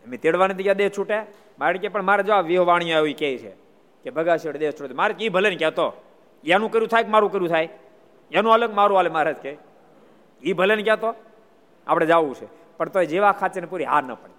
[0.05, 1.21] એમ તેડવાની જગ્યા દેહ છૂટે?
[1.59, 3.51] મારે કે પણ મારે જો આ વિહવાણી આવી કે છે
[4.03, 5.93] કે ભગા શેઠ દેહ છોડે મારે કે ભલે ને કહેતો
[6.43, 7.69] એનું કર્યું થાય કે મારું કર્યું થાય?
[8.31, 9.57] એનું અલગ, મારું હાલે મહારાજ કે
[10.43, 11.15] એ ભલે ને કહેતો
[11.87, 12.47] આપણે જવું છે.
[12.77, 14.33] પણ તો જેવા ખાચે પૂરી હાર ન પડે.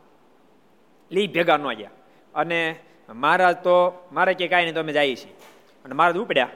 [1.15, 1.91] લી ભેગા ન ગયા.
[2.35, 2.77] અને
[3.09, 5.33] મહારાજ તો, મારે કે કાંઈ નહીં, તો અમે જઈએ છીએ.
[5.85, 6.49] અને મહારાજ ઉપડ્યા.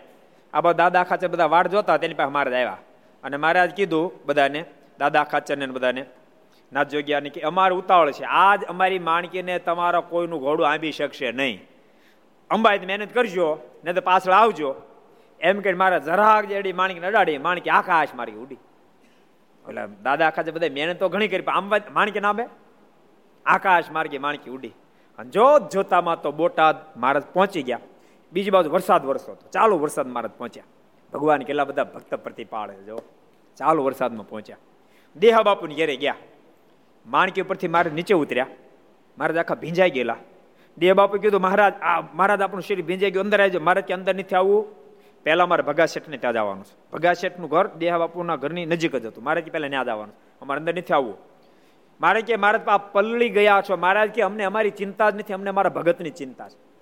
[0.55, 2.79] આ બધા દાદા ખાચર બધા વાડ જોતા, તેની પાસે મહારાજ આવ્યા.
[3.23, 4.65] અને મહારાજ કીધું બધાને
[4.99, 6.05] દાદા ખાચરને બધાને.
[6.73, 8.25] નાથ જોગ્યાને કે અમારે ઉતાવળ છે.
[8.25, 11.69] આજ અમારી માણકીને તમારો કોઈનું ઘોડું આંબી શકશે નહીં.
[12.51, 14.75] અંબાઈ મહેનત કરજો ને તો પાછળ આવજો.
[15.41, 18.55] એમ કે મારા જરાક જેડી માણકી અડાડી માણકી આકાશ મારી ઉડી.
[18.55, 22.35] એટલે દાદા ખાચર બધા મહેનત તો ઘણી કરી આંબા માણકી ના
[23.47, 24.69] આકાશ માર્ગે માણકી ઉડી.
[25.19, 27.81] અને જોત જોતામાં તો બોટાદ મહારાજ પહોંચી ગયા.
[28.33, 29.49] બીજી બાજુ વરસાદ વરસો હતો.
[29.49, 30.65] ચાલુ વરસાદ મહારાજ પહોંચ્યા.
[31.13, 33.03] ભગવાન કેટલા બધા ભક્ત પ્રતિપાળે જો.
[33.57, 34.57] ચાલુ વરસાદમાં પહોંચ્યા.
[35.17, 36.15] દેહા બાપુની ઘેરે ગયા.
[37.07, 38.47] માણકી ઉપરથી મારે નીચે ઉતર્યા.
[39.19, 40.17] મહારાજ આખા ભીંજાઈ ગયેલા.
[40.79, 44.15] દેહ બાપુ કીધું, મહારાજ, આ મહારાજ આપણું શરીર ભીંજાઈ ગયું, અંદર આવજો મહારાજ કે અંદર
[44.15, 44.67] નથી આવવું.
[45.25, 46.91] પહેલા મારે ભગા શેઠને ત્યાં જવાનું છે.
[46.93, 49.25] ભગા શેઠનું ઘર દેહા બાપુના ઘરની નજીક જ હતું.
[49.25, 51.17] મારે કે પહેલા ત્યાં જવાનું અમારે અંદર નથી આવવું.
[52.01, 53.77] મારે કે મારે આ પલળી ગયા છો.
[53.77, 56.74] મહારાજ કે, અમને અમારી ચિંતા જ નથી, અમને મારા ભગતની ચિંતા છે.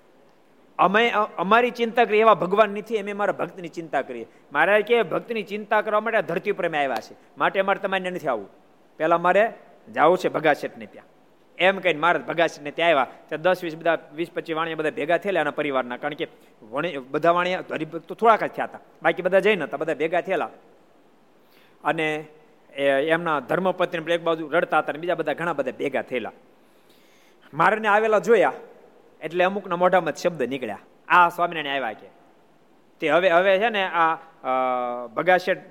[0.79, 4.25] અમે, અમારી ચિંતા કરીએ, એવા ભગવાન નથી, અમે મારા ભક્તની ચિંતા કરીએ.
[4.53, 8.27] મારે કે, ભક્તની ચિંતા કરવા માટે ધરતી ઉપર અમે આવ્યા છે માટે અમારે તમારે નથી
[8.27, 8.49] આવવું.
[8.97, 9.53] પહેલાં મારે
[9.93, 11.05] જવું છે ભગાશેઠને ત્યાં.
[11.57, 13.07] એમ કહીને મહારાજ ભગાશેઠને ત્યાં આવ્યા.
[13.27, 15.97] ત્યાં દસ, વીસ, બધા, વીસ, પચીસ વાણિયા બધા ભેગા થયેલા એના પરિવારના.
[15.97, 16.27] કારણ કે
[16.71, 18.79] વણી, બધા વાણિયા હરિભક્તો થોડાક જ થયા હતા.
[19.03, 20.49] બાકી બધા જઈને નતા બધા ભેગા થયેલા.
[21.83, 22.25] અને
[22.75, 26.31] એમના ધર્મપત્ની એક બાજુ રડતા હતા બીજા બધા ઘણા બધા ભેગા થયેલા.
[27.53, 28.53] મારને આવેલા જોયા.
[29.23, 30.83] એટલે અમુકના મોઢામાં શબ્દ નીકળ્યા.
[31.07, 32.09] આ સ્વામિનારાયણ આવ્યા કે.
[33.01, 34.13] તે હવે હવે છે ને આ
[35.15, 35.63] ભગાશેઠ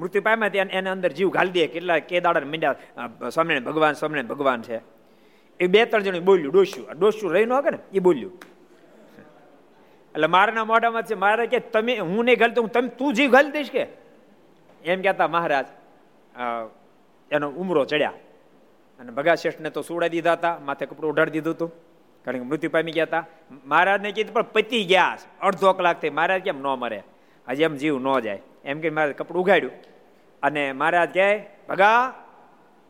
[0.00, 4.32] મૃત્યુ પામ્યા ત્યાં એને અંદર જીવ ઘાલી દે કેટલા કે દાડા મીંડ્યા સ્વામિનારાયણ ભગવાન સ્વામિનારાયણ
[4.32, 4.78] ભગવાન છે.
[5.60, 6.86] એ બે, ત્રણ જણ બોલ્યું, ડોસ્યું.
[6.98, 8.32] ડોસ્યું રહી ન કે ને, એ બોલ્યું.
[10.14, 13.50] એટલે મારાના મોઢામાં છે, મારે કે તમે, હું નહીં ઘાલતો, હું તમે, તું જીવ ઘાલી
[13.50, 13.84] દઈશ કે?
[14.84, 15.66] એમ કહેતા મહારાજ
[17.30, 18.14] એનો ઉમરો ચડ્યા.
[19.00, 21.70] અને ભગા શેઠને તો સુડાઈ દીધા હતા, માથે કપડું ઉઢાડી દીધું હતું.
[22.24, 23.24] કારણ કે મૃત્યુ પામી ગયા હતા
[23.64, 25.18] મહારાજને કીધું પણ પતી ગયા.
[25.40, 26.10] અડધો કલાક થઈ.
[26.10, 27.02] મહારાજ કેમ ન મરે?
[27.48, 28.42] હજી એમ જીવ ન જાય.
[28.64, 29.72] એમ કે મારે કપડું ઉઘાડ્યું.
[30.42, 32.14] અને મહારાજ કહે, ભગા!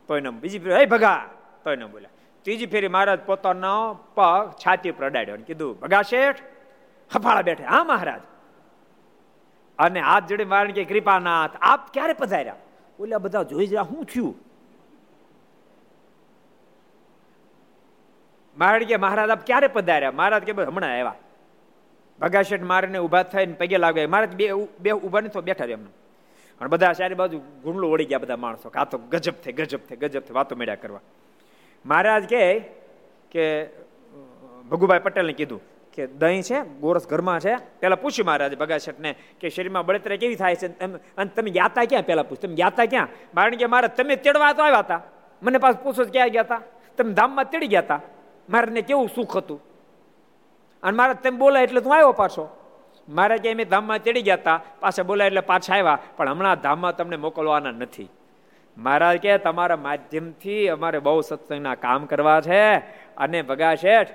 [0.08, 1.26] તોય ન બીજી હે ભગા!
[1.64, 2.08] તોય ન બોલ્યા.
[2.42, 6.36] ત્રીજી ફેરી મહારાજ પોતાનો પગ છાતી પર અડાડ્યો અને કીધું, ભગા શેઠ,
[7.16, 7.64] હફાળા બેઠે.
[7.64, 8.20] હા, મહારાજ?
[9.78, 12.56] અને હાથ જોડે મારે કે કૃપાનાથ, આપ ક્યારે પધાર્યા?
[13.00, 14.51] ઓલા બધા જોઈ જા શું થયું?
[18.56, 20.12] મહારાજ કે મહારાજ, આપ ક્યારે પધાર્યા?
[20.12, 21.14] મહારાજ કે હમણાં આવ્યા.
[22.20, 25.90] ભગાશેઠ શેઠ ઊભા થાય થઈને પગે લાગે મહારાજ બે બે ઊભા નથી બેઠા એમને.
[26.60, 29.96] અને બધા ચારે બાજુ ગુંડલો ઓળી ગયા બધા માણસો આ તો ગજબ થઈ ગજબ થઈ
[29.96, 31.00] ગજબ થઈ, વાતો મેળ્યા કરવા.
[31.86, 32.58] મહારાજ કહે
[33.30, 33.66] કે,
[34.70, 35.60] ભગુભાઈ પટેલને કીધું
[35.94, 37.56] કે દહીં છે, ગોરસ ઘરમાં છે.
[37.80, 40.66] પેલા પૂછ્યું મહારાજ ભગાશેઠને કે શરીરમાં બળતરા કેવી થાય છે?
[41.16, 42.02] અને તમે ગયા ક્યાં?
[42.02, 43.06] પેલા પૂછ તમે ગયા ક્યાં?
[43.06, 45.00] કારણ કે મારે તમે તેડવા તો આવ્યા હતા.
[45.42, 46.62] મને પાછું પૂછો ક્યાં ગયા હતા?
[46.96, 48.00] તમે ધામમાં તેડી ગયા હતા?
[48.48, 49.60] મારે કેવું સુખ હતું?
[50.82, 52.48] અને મારે તમે બોલાય એટલે તું આવ્યો પાછો.
[53.08, 56.96] મારે કે એમ ધામમાં ચડી ગયા હતા, પાછા બોલાય એટલે પાછા આવ્યા, પણ હમણાં ધામમાં
[56.96, 58.08] તમને મોકલવાના નથી.
[58.78, 62.74] મહારાજ કે તમારા માધ્યમથી અમારે બહુ સત્સંગના કામ કરવા છે.
[63.16, 64.08] અને ભગા શેઠ,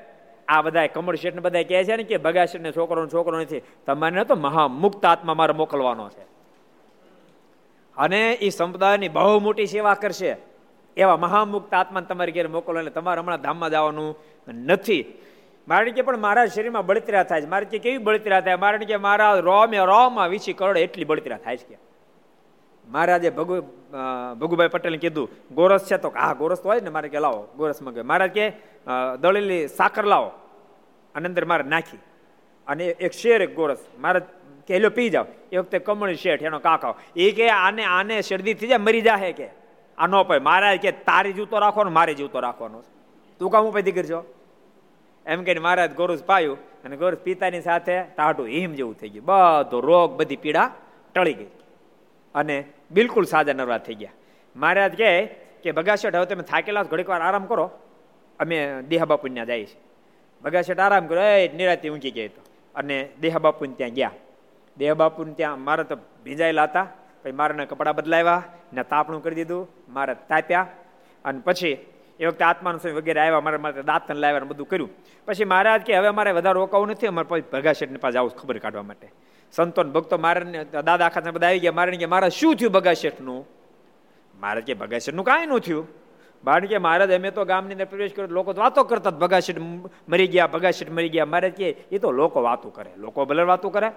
[0.47, 3.61] આ બધા કમળ શેઠ બધા કહે છે ને કે, ભગા શેઠ ને છોકરો છોકરો નથી,
[3.85, 6.21] તમારે તો મહામુક્ત આત્મા મારે મોકલવાનો છે.
[7.97, 10.56] અને એ સંપ્રદાયની બહુ મોટી સેવા કરશે.
[10.97, 14.15] એવા મહામુક્ત આત્મા તમારી ઘેર મોકલો એટલે તમારે હમણાં ધામમાં જવાનું
[14.49, 15.01] નથી.
[15.67, 17.49] મારે કે પણ મારા શરીરમાં બળતરા થાય છે.
[17.49, 18.55] મારે કે કેવી બળતરા થાય?
[18.55, 21.77] મારે કે મારા રોમે રોમાં વીસી કરોડ એટલી બળતરા થાય છે કે.
[22.87, 23.55] મહારાજે ભગુ
[24.39, 26.89] ભગુભાઈ પટેલને કીધું, ગોરસ છે તો હા, ગોરસ તો હોય ને.
[26.89, 28.45] મારે કે, લાવો, ગોરસ મગે મહારાજ કે
[29.21, 30.31] દળેલી સાકર લાવો.
[31.15, 31.99] અને અંદર મારે નાખી.
[32.67, 33.81] અને એક શેર, એક ગોરસ.
[33.99, 34.19] મારે
[34.67, 36.95] કે પી જાવ એ વખતે કમળી શેઠ, એનો કાકાઓ.
[37.15, 39.47] એ કે, આને આને શરદી થઈ જાય, મરી જાહે કે.
[39.97, 42.83] આ ભાઈ મહારાજ કે તારી જીવતો રાખવાનો, મારે જીવતો રાખવાનો
[43.39, 44.33] તું કામ ઉપાય દીકરી છો
[45.25, 49.25] એમ કહીને મહારાજ ગોરુજ પાયું અને ગોરુજ પિતાની સાથે ટાઢું હિમ જેવું થઈ ગયું.
[49.25, 50.71] બધો રોગ, બધી પીડા
[51.15, 51.47] ટળી ગઈ.
[52.35, 54.11] અને બિલકુલ સાજા નરવા થઈ ગયા.
[54.55, 55.25] મહારાજ કહે
[55.63, 57.71] કે બગાશેઠ હવે તમે થાકેલા ઘડીક વાર આરામ કરો.
[58.39, 60.73] અમે દેહાબાપુ ત્યાં જઈએ છીએ.
[60.81, 62.41] આરામ કરો એ નિરાતી ઊંઘી ગયો તો
[62.75, 64.11] અને દેહાબાપુને ત્યાં ગયા.
[64.77, 66.87] દેહાબાપુને ત્યાં મારે તો ભીંજાયેલા હતા.
[67.23, 70.67] પછી મારે કપડાં બદલાવ્યા ને તાપણું કરી દીધું, મારે તાપ્યા.
[71.25, 71.85] અને પછી
[72.19, 74.89] એ વખતે આત્માનું સ્વામી વગેરે આવ્યા, મારા માટે દાંતન લાવ્યા બધું કર્યું.
[75.25, 78.81] પછી મહારાજ કે, હવે મારે વધારે રોકાવું નથી, અમારે પછી ભગાશેઠની પાસે આવું ખબર કાઢવા
[78.81, 79.07] માટે.
[79.51, 81.71] સંતોન ભક્તો મારે દાદા આખા બધા આવી ગયા.
[81.71, 83.47] મારે કે, મારા શું થયું ભગાશેઠનું
[84.39, 85.87] મારે કે ભગાશેઠનું કાંઈ ન થયું.
[86.45, 89.59] કારણ કે, મહારાજ, અમે તો ગામની અંદર પ્રવેશ કર્યો, લોકો વાતો કરતા ભગાશેઠ
[90.09, 91.25] મરી ગયા ભગાશેઠ મરી ગયા.
[91.25, 93.91] મારે કે, એ તો લોકો વાતો કરે, લોકો ભલે વાતો કરે.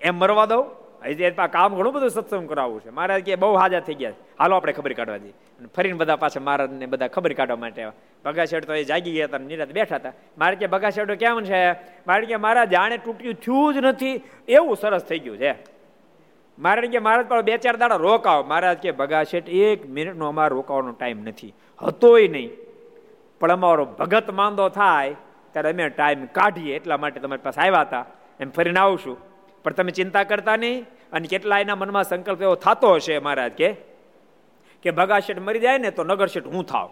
[0.00, 0.83] એમ મરવા દઉં?
[1.06, 2.90] હજી કામ ઘણું બધું સત્સંગ કરાવવું છે.
[2.90, 6.40] મહારાજ કે બહુ હાજર થઈ ગયા હાલો આપણે ખબર કાઢવા દઈએ અને ફરીને બધા પાછા
[6.40, 7.86] મહારાજને બધા ખબર કાઢવા માટે
[8.24, 10.12] ભગા શેઠ તો એ જાગી ગયા હતા નિરાત બેઠા હતા.
[10.38, 11.62] મારે કે ભગાશેઠો કેમ છે?
[12.06, 14.20] મારે કે મારા જાણે તૂટ્યું થયું જ નથી.
[14.48, 15.54] એવું સરસ થઈ ગયું છે.
[16.58, 20.92] મારે કે મહારાજ પણ બે ચાર દાડા રોકાવ મહારાજ કે ભગાશેઠ એક મિનિટનો અમારે રોકાવાનો
[20.92, 21.54] ટાઈમ નથી.
[21.82, 22.50] હતોય નહીં.
[23.40, 25.14] પણ અમારો ભગત માંદો થાય,
[25.52, 26.76] ત્યારે અમે ટાઈમ કાઢીએ.
[26.76, 28.06] એટલા માટે તમારી પાસે આવ્યા હતા.
[28.40, 29.16] એમ ફરીને આવશું
[29.64, 30.86] પણ તમે ચિંતા કરતા નહીં.
[31.14, 33.70] અને કેટલા એના મનમાં સંકલ્પ એવો થતો હશે મહારાજ કે
[34.84, 36.88] કે ભગાશેઠ મરી જાય ને તો નગરશેઠ હું થાવ.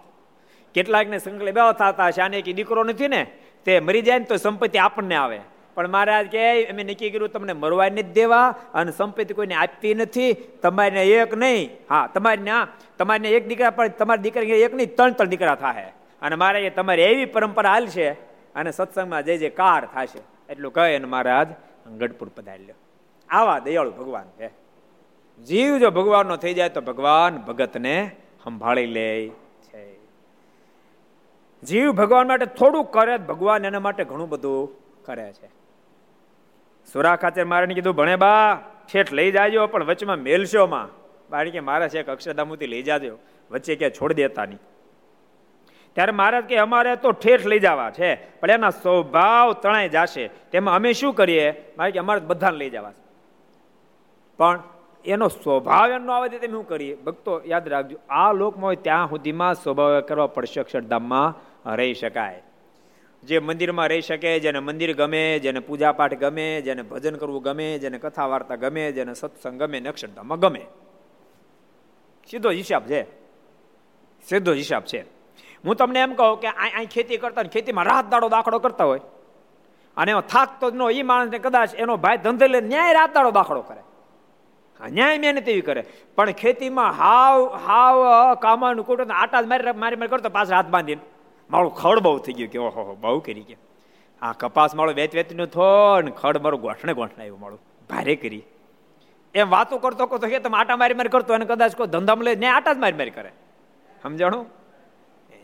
[0.75, 3.23] કેટલાકને સંકલ્પ એવા થતા હશે, આને કે દીકરો નથી ને,
[3.67, 5.41] તે મરી જાય ને તો સંપત્તિ આપણને આવે.
[5.77, 10.31] પણ મહારાજ કે અમે નક્કી કર્યું તમને મરવા નથી દેવા અને સંપત્તિ કોઈને આપવી નથી,
[10.63, 11.71] તમારીને એક નહીં.
[11.91, 12.63] હા તમારી ના
[12.99, 15.91] તમારીને એક દીકરા, પણ તમારા દીકરા એક નહીં, ત્રણ ત્રણ દીકરા થાય
[16.23, 18.09] અને મારે તમારી એવી પરંપરા હાલ છે
[18.55, 21.49] અને સત્સંગમાં જે જે કાર થશે, એટલું કહે અને મહારાજ
[22.01, 22.81] ગઢપુર પધારી
[23.33, 24.51] આવા દયાળુ ભગવાન છે.
[25.45, 28.11] જીવ જો ભગવાનનો થઈ જાય તો ભગવાન ભગતને
[28.45, 29.31] સંભાળી લે
[29.63, 29.99] છે.
[31.63, 34.71] જીવ ભગવાન માટે થોડું કરે ભગવાન એના માટે ઘણું બધું
[35.05, 35.63] કરે છે.
[36.93, 38.61] સુરા ખાતે મારે કીધું, ભણે બા,
[38.93, 40.89] ઠેઠ લઈ જાજો, પણ વચમાં મેલશો માં.
[41.31, 43.19] બાળી કે, મારા છે, અક્ષરધામુથી લઈ જાજો.
[43.51, 44.59] વચ્ચે ક્યાં છોડી દેતા નહીં.
[45.95, 50.29] ત્યારે મહારાજ કે, અમારે તો ઠેઠ લઈ જવા છે, પણ એના સ્વભાવ તણાઈ જશે.
[50.29, 51.55] તેમાં અમે શું કરીએ?
[51.79, 52.93] મારે કે, અમારે બધાને લઈ જવા
[54.39, 54.63] પણ
[55.05, 56.95] એનો સ્વભાવ એમનો આવે તેમ શું કરીએ?
[56.95, 62.43] ભક્તો, યાદ રાખજો, આ લોકમાં હોય ત્યાં સુધીમાં સ્વભાવ કરવા પડશે, અક્ષરધામમાં રહી શકાય.
[63.25, 67.99] જે મંદિરમાં રહી શકે, જેને મંદિર ગમે, જેને પૂજાપાઠ ગમે, જેને ભજન કરવું ગમે, જેને
[67.99, 70.67] કથા વાર્તા ગમે, જેને સત્સંગ ગમે, ને અક્ષરધામમાં ગમે.
[72.31, 73.03] સીધો હિસાબ છે.
[74.29, 75.01] સીધો હિસાબ છે.
[75.65, 79.01] હું તમને એમ કહું કે અહીં ખેતી કરતા ખેતીમાં રાત દાડો દાખલો કરતા હોય.
[79.97, 83.63] અને થાકતો જ ન એ માણસને કદાચ એનો ભાઈ ધંધે લે ન્યાય રાત દાડો દાખલો
[83.63, 83.81] કરે.
[84.89, 85.85] ન્યાય મહેનત એવી કરે.
[86.17, 91.01] પણ ખેતીમાં હાવ હાવ કામાનું કુટુંબ આટા મારી મારી મારી કરતો પાછળ હાથ બાંધીને.
[91.51, 93.57] મારું ખડ બહુ થઈ ગયું કે, ઓહો બહુ કરી ગયા
[94.23, 98.43] આ કપાસ મારો વેચ વેચનું થોડ ખડ મારું ગોઠણે ગોઠણે આવ્યું મારું ભારે કરી.
[99.35, 102.35] એમ વાતો કરતો કહો કે તમે આટા મારી મારી કરતો અને કદાચ કોઈ ધંધામાં લે
[102.35, 103.33] ને આટા જ મારી મારી કરે.
[104.03, 104.47] સમજાણું?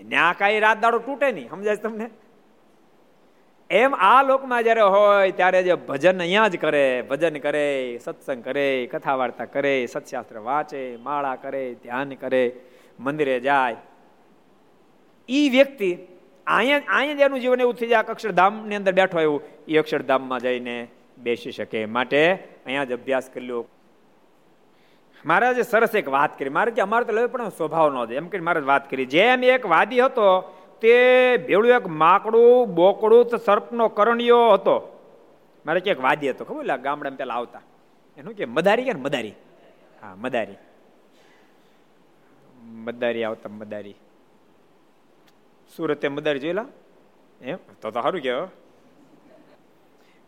[0.04, 1.50] ન્યા કાંઈ રાત દાડો તૂટે નહીં.
[1.50, 2.10] સમજાય તમને?
[3.70, 7.02] એમ આ લોકમાં જ્યારે હોય, ત્યારે જે ભજન અહીંયા જ કરે.
[7.02, 12.52] ભજન કરે, સત્સંગ કરે કથા વાર્તા કરે, સત્શાસ્ત્ર વાંચે, માળા કરે, ધ્યાન કરે,
[13.00, 13.76] મંદિરે જાય.
[15.28, 15.98] એ વ્યક્તિ
[16.46, 21.52] અહીંયા અહીંયા એનું જીવન એવું થઈ જાય અક્ષરધામની અંદર બેઠો એવું એ અક્ષરધામમાં જઈને બેસી
[21.52, 21.86] શકે.
[21.86, 23.66] માટે અહીંયા જ અભ્યાસ કરી લો
[25.24, 26.48] મહારાજે સરસ એક વાત કરી.
[26.48, 29.06] મારે કે અમારે તો લેવું પણ સ્વભાવ નો એમ કે મારે વાત કરી.
[29.06, 35.04] જેમ એક વાદી હતો તે ભેળું એક માકડું, બોકડું તો સર્પનો કરણિયો હતો.
[35.66, 37.60] મારે ક્યાંક વાદ્ય વાદી હતો ખબર ગામડામાં પેલા આવતા.
[38.16, 39.34] એનું કે, મદારી કે મદારી?
[40.02, 40.54] હા, મદારી.
[42.64, 43.94] મદારી આવતા, મદારી.
[45.76, 46.64] સુરતે મદારી જોયેલા?
[47.40, 47.56] એમ?
[47.56, 48.48] તો તો સારું કેવો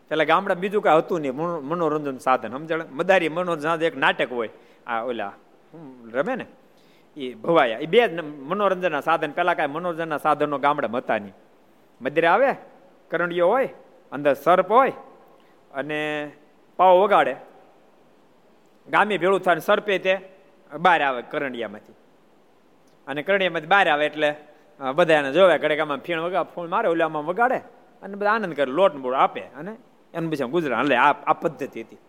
[0.09, 2.85] પેલા ગામડા બીજું કઈ હતું નહીં મનોરંજન સાધન, સમજણ?
[2.91, 4.49] મદારી, મનોરંજન એક નાટક હોય.
[4.87, 5.33] આ ઓલા
[6.11, 6.45] રમે ને?
[7.17, 7.79] એ ભવાયા.
[7.79, 7.99] એ બે
[8.49, 9.31] મનોરંજનના સાધન.
[9.31, 11.35] પહેલાં કાંઈ મનોરંજનના સાધનો ગામડામાં હતા નહીં.
[12.01, 12.51] મદિરે આવે
[13.11, 13.69] કરંડીઓ હોય,
[14.11, 14.93] અંદર સર્પ હોય,
[15.73, 15.99] અને
[16.79, 17.35] પાવ વગાડે.
[18.87, 20.13] ગામે ભેળું થાય સર્પે તે
[20.71, 21.97] બહાર આવે કરંડિયામાંથી.
[23.07, 24.29] અને કરંડિયામાંથી બહાર આવે એટલે
[24.95, 27.59] બધા એને જોવે ઘડે ગામમાં ફીણ વગા ફોન મારે ઓલામાં વગાડે,
[28.01, 29.71] અને બધા આનંદ કરે, લોટ બોટ આપે, અને
[30.13, 32.01] એનું પછી ગુજરાત એટલે આ પદ્ધતિ હતી.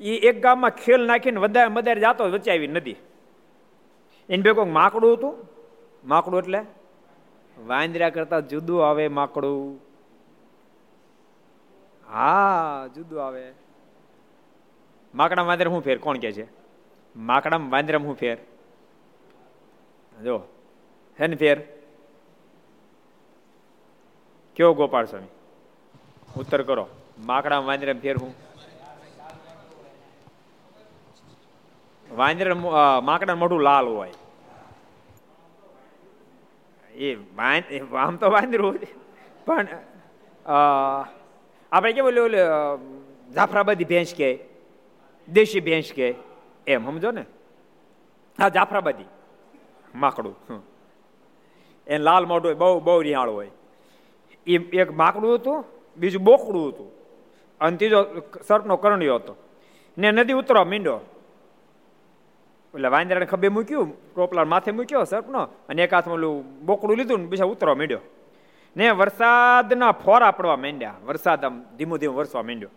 [0.00, 2.98] એ એક ગામમાં ખેલ નાખીને વધારે વધારે જાતો વચ્ચે આવી નદી.
[4.30, 5.46] એને ભેગું માકડું હતું?
[6.04, 6.60] માકડું એટલે?
[7.66, 9.80] વાંદરા કરતા જુદું આવે માકડું.
[12.12, 13.52] હા, જુદું આવે.
[15.14, 15.98] માકડા વાંદરે શું ફેર?
[15.98, 16.46] કોણ કે છે?
[17.16, 18.38] માકડા વાંદરા શું ફેર?
[20.24, 20.36] જો
[21.20, 21.58] હે ને ફેર.
[24.56, 25.26] કયો ગોપાલ સ્વામી?
[26.40, 26.88] ઉત્તર કરો.
[27.18, 28.34] માકડા વાંદરા ફેર હું
[32.10, 32.54] વાંદરા
[33.00, 34.12] માકડા મોઢું લાલ હોય.
[37.00, 37.16] એ
[37.96, 38.78] આમ તો વાંદરું
[39.46, 39.66] પણ
[41.72, 42.30] આપણે કેવું ઓલું
[43.32, 44.30] જાફરાબાદી ભેંસ કે,
[45.28, 46.08] દેશી ભેંસ કે,
[46.66, 47.24] એમ સમજો ને?
[48.38, 49.08] હા, જાફરાબાદી.
[49.94, 50.36] માકડું
[51.86, 53.50] એ લાલ મોઢું બહુ બહુ રિહાળ હોય.
[54.46, 55.64] એ એક માકડું હતું,
[55.96, 56.88] બીજું બોકડું હતું.
[57.60, 58.00] અને ત્રીજો
[58.46, 59.34] સર્પનો કરણ્યો હતો.
[59.98, 61.00] ને નદી ઉતરવા મીંડો.
[62.74, 67.26] એટલે વાંદરાને ખભે મૂક્યું ટોપલા માથે મૂક્યો સર્પનો અને એક હાથમાં ઓલું બોકડું લીધું ને
[67.26, 68.00] પછી ઉતરવા માંડ્યો.
[68.76, 72.70] ને વરસાદના ફોરા પડવા માંડ્યા, વરસાદ આમ ધીમું ધીમું વરસવા માંડ્યો.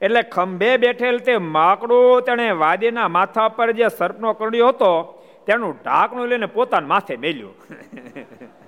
[0.00, 6.26] એટલે ખંભે બેઠેલ તે માકડું તેણે વાદીના માથા પર જે સર્પનો કરડ્યો હતો, તેનું ઢાંકણું
[6.26, 7.54] લઈને પોતાના માથે મેલ્યું.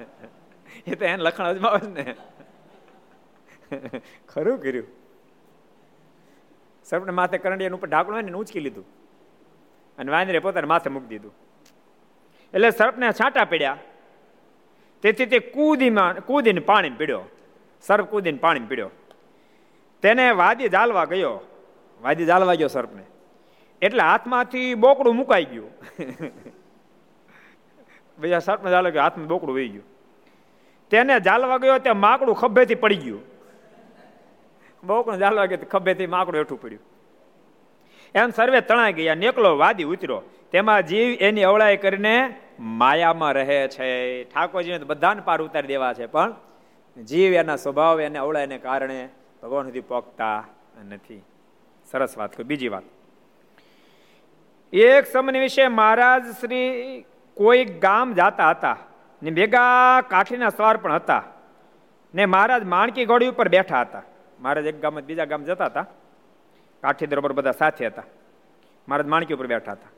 [0.87, 2.15] એ તો એને લખણ અજમાવે ને
[4.29, 4.87] ખરું કર્યું.
[6.85, 9.00] સર્પને માથે કરંડી એનું ઉપર ઢાંકણું હોય ને ઉંચકી લીધું.
[10.01, 11.35] અને વાંદરે પોતાને માથે મૂકી દીધું.
[12.55, 13.77] એટલે સર્પને છાંટા પડ્યા.
[15.03, 17.23] તેથી તે કૂદીમાં, કૂદીને પાણી પીડ્યો.
[17.83, 18.91] સર્પ કૂદીને પાણી પીડ્યો.
[20.03, 21.41] તેને વાદી જાલવા ગયો.
[22.03, 23.03] વાદી જાલવા ગયો સર્પને.
[23.83, 25.71] એટલે હાથમાંથી બોકડું મુકાઈ ગયું.
[28.19, 29.85] બીજા સર્પને જાલવા ગયો, હાથમાં બોકડું વહી ગયું.
[30.91, 33.21] તેને જાલવા ગયો તે માકડું ખભેથી પડી ગયું.
[34.87, 36.90] બોકડું જાલવા ગયો ખભેથી માકડું હેઠું પડ્યું.
[38.15, 40.23] એમ સર્વે તણાઈ ગયા નેકલો વાદી ઉતર્યો.
[40.53, 44.25] તેમાં જીવ એની અવળાઈ કરીને માયામાં રહે છે.
[44.25, 46.35] ઠાકોરજીને બધાને પાર ઉતારી દેવા છે, પણ
[47.05, 49.09] જીવ એના સ્વભાવ એને અવળાઈને કારણે
[49.43, 50.45] ભગવાન સુધી પોકતા
[50.89, 51.23] નથી.
[51.91, 52.83] સરસ વાત કહું બીજી વાત.
[54.73, 57.05] એક સમય વિશે મહારાજ શ્રી
[57.37, 58.77] કોઈ ગામ જાતા હતા
[59.23, 61.23] ને ભેગા કાઠીના સવાર પણ હતા
[62.15, 64.03] ને મહારાજ માણકી ઘોડી ઉપર બેઠા હતા.
[64.41, 65.87] મહારાજ એક ગામ બીજા ગામ જતા હતા.
[66.83, 68.03] કાઠી દરબાર બધા સાથે હતા.
[68.89, 69.89] મહારાજ માણકી ઉપર બેઠા હતા.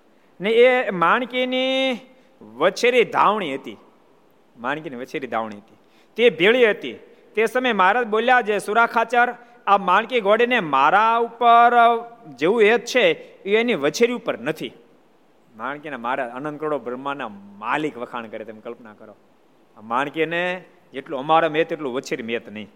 [0.41, 1.99] ને એ માણકીની
[2.55, 3.77] વછેરી ધાવણી હતી.
[4.57, 5.77] માણકીની વછેરી ધાવણી હતી.
[6.17, 6.93] તે ભેળી હતી.
[7.35, 9.35] તે સમયે મહારાજ બોલ્યા જે સુરાખાચર
[9.67, 11.73] આ માણકી ઘોડીને મારા ઉપર
[12.29, 14.73] જેવું એ છે, એ એની વછેરી ઉપર નથી.
[15.57, 19.17] માણકીના મારા અનંત કરોડો બ્રહ્માના માલિક વખાણ કરે તેમ કલ્પના કરો.
[19.83, 22.69] માણકીને જેટલું અમારા મેત એટલું વછેરી મેત નહીં.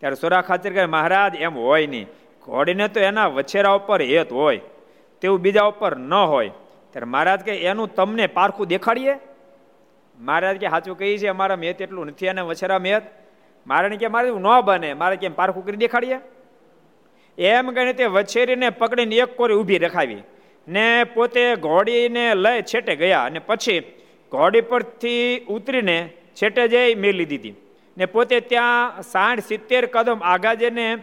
[0.00, 2.06] ત્યારે સુરા ખાચર કહે, મહારાજ, એમ હોય નહીં.
[2.46, 4.60] ઘોડીને તો એના વછેરા ઉપર હેત હોય,
[5.20, 6.50] તેવું બીજા ઉપર ન હોય.
[6.92, 9.14] ત્યારે મહારાજ કે એનું તમને પારખું દેખાડીએ?
[10.18, 13.02] મહારાજ કે સાચું કહી છે, અમારા મેત એટલું નથી અને વછેરા મેત.
[13.66, 16.20] મારે કે મારે ન બને, મારે કેમ પારખું કરી દેખાડીએ?
[17.38, 20.22] એમ કહીને તે વછેરીને પકડીને એક કોરી ઊભી રખાવી
[20.68, 23.80] ને પોતે ઘોડીને લઈ છેટે ગયા અને પછી
[24.32, 26.10] ઘોડી પરથી ઉતરીને
[26.42, 27.54] છેટે જઈ મેલી દીધી
[27.96, 30.96] ને પોતે ત્યાં સાઠ સિત્તેર કદમ આગા જઈને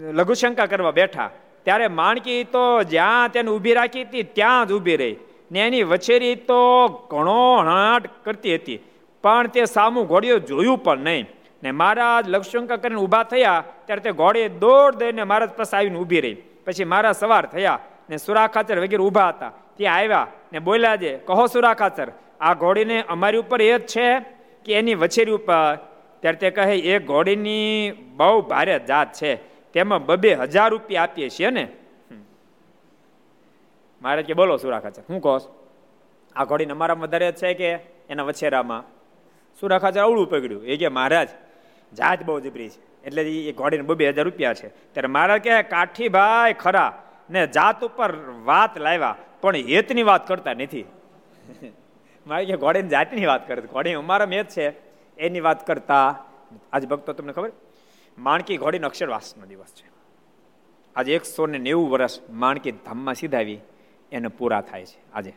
[0.00, 1.30] લઘુશંકા કરવા બેઠા.
[1.64, 5.16] ત્યારે માણકી તો જ્યાં તેને ઊભી રાખી હતી, ત્યાં જ ઊભી રહી.
[5.52, 8.78] ને એની વછેરી તો ઘણો હણાટ કરતી હતી.
[9.22, 11.26] પણ તે સામું ઘોડીઓ જોયું પણ નહીં.
[11.62, 13.64] ને મહારાજ લઘુશંકા કરીને ઊભા થયા.
[13.86, 16.34] ત્યારે તે ઘોડીએ દોડ દઈને મહારાજ પાસે આવીને ઊભી રહી.
[16.34, 17.78] પછી મહારાજ સવાર થયા
[18.10, 19.52] ને સુરા ખાચર વગેરે ઊભા હતા.
[19.76, 22.08] ત્યાં આવ્યા ને બોલ્યા છે, કહો સુરા ખાચર,
[22.40, 24.18] આ ઘોડીને અમારી ઉપર એ જ છે
[24.64, 25.76] કે એની વછેરી ઉપર?
[26.20, 29.55] ત્યારે તે કહે, એ ઘોડીની બહુ ભારે જાત છે.
[29.76, 31.68] તેમાં બબે હજાર રૂપિયા આપીએ છીએ ને?
[34.02, 35.34] મારે કે બોલો સુરાખાચર, હું કહો
[36.36, 37.70] આ ઘોડીને અમારા વધારે છે કે
[38.10, 38.84] એના વછેરામાં?
[39.60, 40.64] સુરાખાચર અવળું પકડ્યું.
[40.64, 41.28] એ કે મહારાજ,
[41.92, 43.04] જાત બહુ જબરી છે.
[43.04, 44.68] એટલે એ ઘોડીને બબે હજાર રૂપિયા છે.
[44.68, 48.10] ત્યારે મહારાજ કે કાઠીભાઈ ખરા, ને જાત ઉપર
[48.44, 50.84] વાત લાવ્યા, પણ હેતની વાત કરતા નથી.
[52.26, 54.66] મારે કે, ઘોડીની જાતની વાત કરે ઘોડી અમારા મેચ છે.
[55.18, 56.24] એની વાત કરતા
[56.72, 57.52] આજ ભક્તો તમને ખબર?
[58.18, 59.90] માણકી ઘોડીનો અક્ષરવાસનો દિવસ છે.
[60.96, 63.58] આજે એકસો ને નેવું વર્ષ માણકી ધામમાં સીધાવી
[64.12, 65.32] એને પૂરા થાય છે આજે.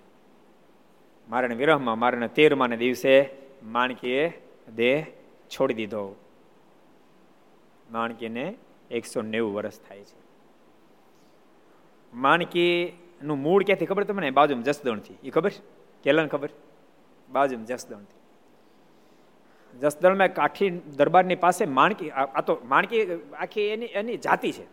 [1.29, 3.29] મારણ વિરહમાં, મારણ તેરમાને દિવસે
[3.63, 4.41] માણકીએ
[4.75, 5.05] દેહ
[5.49, 6.15] છોડી દીધો.
[7.91, 8.55] માણકીને
[8.91, 10.19] એકસો નેવું વર્ષ થાય છે.
[12.13, 14.31] માણકીનું મૂળ ક્યાંથી ખબર તમને?
[14.31, 15.17] બાજુમાં જસદણથી.
[15.23, 15.51] એ ખબર?
[16.03, 16.49] કેલન ખબર?
[17.29, 18.18] બાજુમાં જસદણથી.
[19.73, 23.01] જસદણમાં કાઠી દરબારની પાસે માણકી, આ તો માણકી
[23.39, 24.65] આખી એની એની જાતિ છે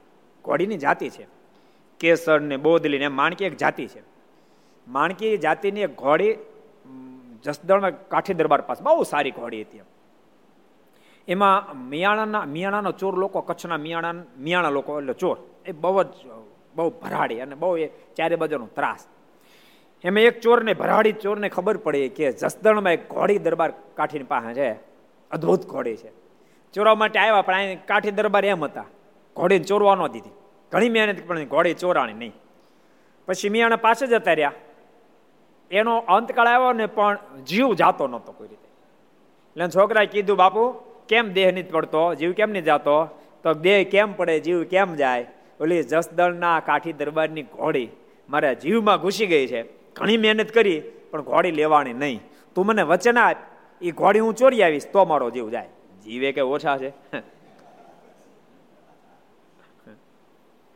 [0.45, 1.27] ઘોડીની જાતિ છે.
[2.01, 4.03] કેસર ને બોદલી ને માણકી એક જાતિ છે.
[4.87, 6.35] માણકી જાતિની એક ઘોડી
[7.45, 9.83] જસદણમાં કાઠી દરબાર પાસે, બહુ સારી ઘોડી હતી
[11.29, 11.77] એમાં.
[11.89, 15.37] મિયાણાના, મિયાણાનો ચોર લોકો, કચ્છના મિયાણા મિયાણા લોકો, એટલે ચોર,
[15.67, 16.15] એ બહુ જ,
[16.77, 17.87] બહુ ભરાડી અને બહુ એ
[18.17, 19.03] ચારે બાજુનો ત્રાસ.
[20.05, 24.73] એમાં એક ચોરને ભરાડી, ચોરને ખબર પડી કે જસદણમાં એક ઘોડી દરબાર કાઠીની પાસે છે.
[25.31, 26.11] અદ્ભુત ઘોડી છે.
[26.73, 28.85] ચોરવા માટે આવ્યા પણ અહીં કાઠી દરબાર એમ હતા.
[29.37, 30.31] ઘોડીને ચોરવા ન દીધી.
[30.73, 32.33] ઘણી મહેનત પણ ઘોડી ચોરાણી નહીં.
[33.27, 34.53] પછી મિયાણા પાસે જતા રહ્યા.
[35.71, 37.19] એનો અંતકાળ આવ્યો ને પણ
[37.49, 38.69] જીવ જાતો નહોતો કોઈ રીતે.
[39.51, 40.71] એટલે છોકરાએ કીધું, બાપુ,
[41.09, 42.15] કેમ દેહ નથી પડતો?
[42.15, 43.05] જીવ કેમ નહીં જાતો?
[43.43, 44.41] તો દેહ કેમ પડે?
[44.41, 45.27] જીવ કેમ જાય?
[45.61, 47.89] ઓલી જસદણના કાઠી દરબારની ઘોડી
[48.31, 49.76] મારા જીવમાં ઘૂસી ગઈ છે.
[49.97, 52.21] ઘણી મહેનત કરી, પણ ઘોડી લેવાની નહીં.
[52.55, 53.37] તું મને વચન આપ
[53.83, 55.69] એ ઘોડી હું ચોરી આવીશ, તો મારો જીવ જાય.
[56.05, 56.93] જીવે કે ઓછા છે?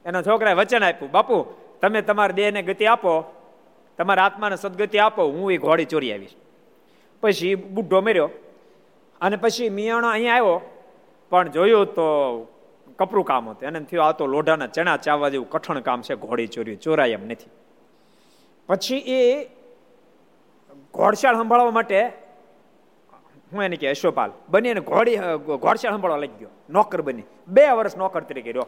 [0.06, 1.46] એના છોકરાએ વચન આપ્યું, બાપુ,
[1.80, 3.24] તમે તમારા દેહને ગતિ આપો,
[3.98, 6.36] તમારા આત્માને સદગતિ આપો, હું એ ઘોડી ચોરી આવીશ.
[7.20, 8.30] પછી બુઢો મર્યો,
[9.20, 10.60] અને પછી મિયાણો અહીંયા આવ્યો,
[11.30, 12.06] પણ જોયું તો
[12.98, 13.68] કપરું કામ હતું.
[13.68, 17.26] એને થયું, આ તો લોઢાના ચણા ચાવવા જેવું કઠણ કામ છે, ઘોડી ચોરી, ચોરાય એમ
[17.28, 17.50] નથી.
[18.70, 19.44] પછી એ
[20.94, 22.06] ઘોડશાળ સંભાળવા માટે,
[23.52, 25.16] હું એને કે અશોપાલ, બની અને ઘોડી
[25.56, 26.48] ઘોડશાળ સંભાળવા લઈ ગયો.
[26.70, 27.22] નોકર બની.
[27.48, 28.66] બે વર્ષ નોકર તરીકે રહ્યો.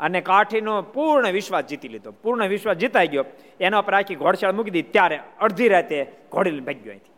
[0.00, 2.12] અને કાઠીનો પૂર્ણ વિશ્વાસ જીતી લીધો.
[2.12, 3.24] પૂર્ણ વિશ્વાસ જીતાઈ ગયો.
[3.60, 4.90] એના પર આખી ઘોડશાળ મૂકી દીધી.
[4.90, 7.12] ત્યારે અડધી રાતે ઘોડી લઈને ભાગી ગયો અહીંથી.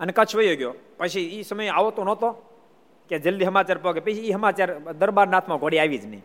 [0.00, 0.74] અને કચ્છ વયો ગયો.
[0.96, 2.30] પછી એ સમય આવો તો નહોતો
[3.08, 6.22] કે જલ્દી સમાચાર પગે પછી એ સમાચાર દરબારનાથમાં ઘોડી આવી જ નહીં.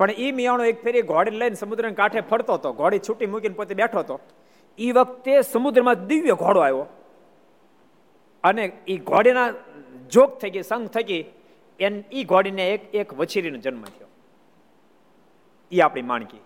[0.00, 2.72] પણ એ મિયાણો એક ફેરી ઘોડી લઈને સમુદ્રના કાંઠે ફરતો હતો.
[2.72, 4.20] ઘોડી છૂટી મૂકીને પોતે બેઠો હતો.
[4.78, 6.86] એ વખતે સમુદ્રમાં દિવ્ય ઘોડો આવ્યો.
[8.44, 9.52] અને એ ઘોડીના
[10.10, 11.24] જોગ થઈ ગઈ સંગ થઈ ગઈ.
[11.80, 14.08] એન એ ઘોડીને એક એક વછેરીનો જન્મ થયો.
[15.72, 16.40] એ આપણી માણકી.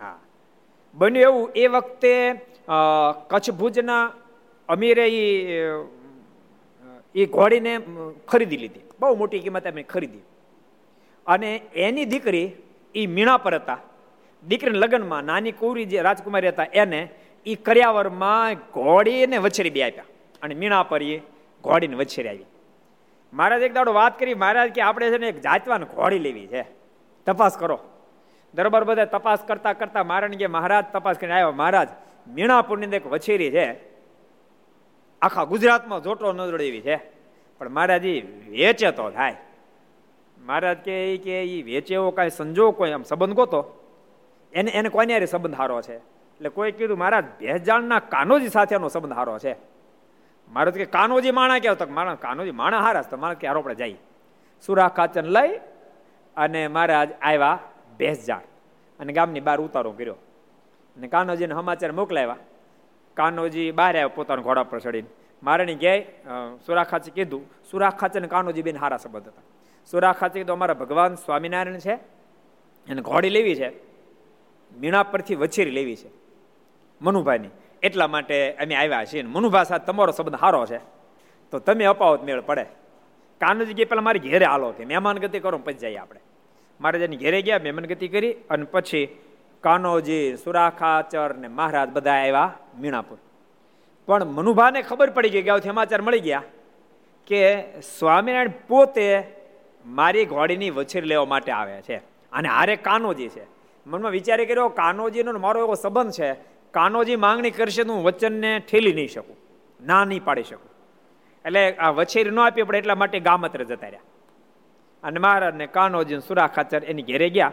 [0.00, 0.18] હા.
[0.94, 2.32] બન્યું એવું, એ વખતે
[3.28, 4.12] કચ્છ ભુજના
[4.68, 5.08] અમીરે
[7.14, 7.80] એ ઘોડીને
[8.28, 8.80] ખરીદી લીધી.
[9.00, 10.18] બહુ મોટી કિંમતે અમે ખરીદી.
[11.26, 12.52] અને એની દીકરી
[12.94, 13.78] એ મીણા પર હતા.
[14.48, 17.08] દીકરીના લગ્નમાં નાની કુવરી જે રાજકુમારી હતા એને
[17.46, 20.04] એ કર્યાવરમાં ઘોડીને વછેરી બે આપ્યા
[20.42, 21.18] અને મીણા પર એ
[21.62, 22.44] ઘોડીને વછેરી આવી.
[23.32, 26.62] મહારાજ એક દાડો વાત કરી, મહારાજ કે આપણે છે ને એક જાતવાન ઘોડી લેવી છે.
[27.26, 27.80] તપાસ કરો.
[28.54, 31.52] દરબાર બધા તપાસ કરતા કરતા મહારાજ કે મહારાજ તપાસ કરીને આવ્યો.
[31.52, 31.88] મહારાજ
[32.28, 33.76] મીણાપુરની એક વછેરી છે.
[35.22, 36.96] આખા ગુજરાતમાં જોટો નજર એવી છે.
[37.58, 38.04] પણ મહારાજ
[38.48, 39.36] વેચે તો થાય.
[40.46, 43.60] મહારાજ કે કે એ વેચે એવો કાંઈ સંજોગ કોઈ આમ સંબંધ ગોતો?
[44.52, 45.96] એને એને કોને યારે સંબંધ હારો છે?
[45.96, 49.56] એટલે કોઈ કીધું, મહારાજ ભેજાણના કાનોજી સાથેનો સંબંધ હારો છે.
[50.52, 53.74] મારો કે, કાનોજી માણા કેવો તો મારા કાનોજી માણા હારા તો મારે કે હારો આપણે
[53.74, 53.94] જાય.
[54.66, 55.50] સુરા કાચન લઈ
[56.36, 57.58] અને મહારાજ આવ્યા
[57.98, 58.44] ભેસજાણ
[59.00, 60.14] અને ગામની બહાર ઉતારો કર્યો.
[60.96, 62.36] અને કાનોજીને સમાચાર મોકલાવ્યા.
[63.14, 65.08] કાનોજી બહાર આવ્યા પોતાના ઘોડા પર ચડીને.
[65.42, 67.42] મારાની ગયા સુરા ખાચી કીધું.
[67.70, 69.55] સુરા ખાચે અને કાનોજી બેન હારા સંબંધ હતા.
[69.90, 71.94] સુરા ખાતે તો અમારા ભગવાન સ્વામિનારાયણ છે
[72.88, 73.68] એને ઘોડી લેવી છે.
[74.78, 76.08] મીણા પરથી વછેરી લેવી છે.
[77.02, 77.48] મનુભાઈની,
[77.82, 80.78] એટલા માટે અમે આવ્યા છીએ મનુભા સાથે તમારો સંબંધ સારો છે.
[81.50, 82.62] તો તમે અપાવો મેળ પડે.
[83.40, 86.20] કાનજી પેલા મારી ઘેરે હાલો કે મહેમાન ગતિ કરો પછી જઈએ આપણે.
[86.80, 89.18] મારે જેની ઘેરે ગયા, મહેમાન ગતિ કરી અને પછી
[89.60, 93.18] કાનોજી સુરાખાચર ને મહારાજ બધા આવ્યા મીણાપુર.
[94.06, 96.42] પણ મનુભાને ખબર પડી ગઈ કે સમાચાર મળી ગયા
[97.26, 97.64] કે
[97.98, 99.22] સ્વામિનારાયણ પોતે
[99.86, 101.96] મારી ઘોડીની વછેર લેવા માટે આવે છે.
[102.32, 103.46] અને હારે કાનોજી છે.
[103.86, 106.32] મનમાં વિચારે કર્યો, કાનોજીનો મારો એવો સંબંધ છે,
[106.70, 109.36] કાનોજી માંગણી કરશે તો હું વચનને ઠેલી નહીં શકું,
[109.86, 110.70] ના નહીં પાડી શકું.
[111.44, 114.00] એટલે આ વછેરી ન આપી પડે એટલા માટે ગામત્ર જતા રહ્યા.
[115.02, 117.52] અને મહારાજને કાનોજી સુરા ખાચર એની ઘેરે ગયા.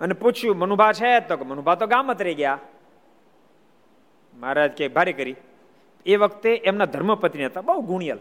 [0.00, 1.20] અને પૂછ્યું, મનુભા છે?
[1.20, 2.58] તો કે મનુભા તો ગામત્રે ગયા.
[4.40, 5.36] મહારાજ કે, ભારે કરી.
[6.06, 8.18] એ વખતે એમના ધર્મપત્ની હતા, બહુ ગુણિયલ.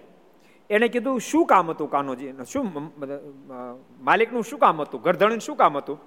[0.72, 2.32] એને કીધું, શું કામ હતું કાનોજી?
[2.52, 2.64] શું
[4.08, 5.00] માલિકનું શું કામ હતું?
[5.06, 5.98] ગરધણીનું શું કામ હતું?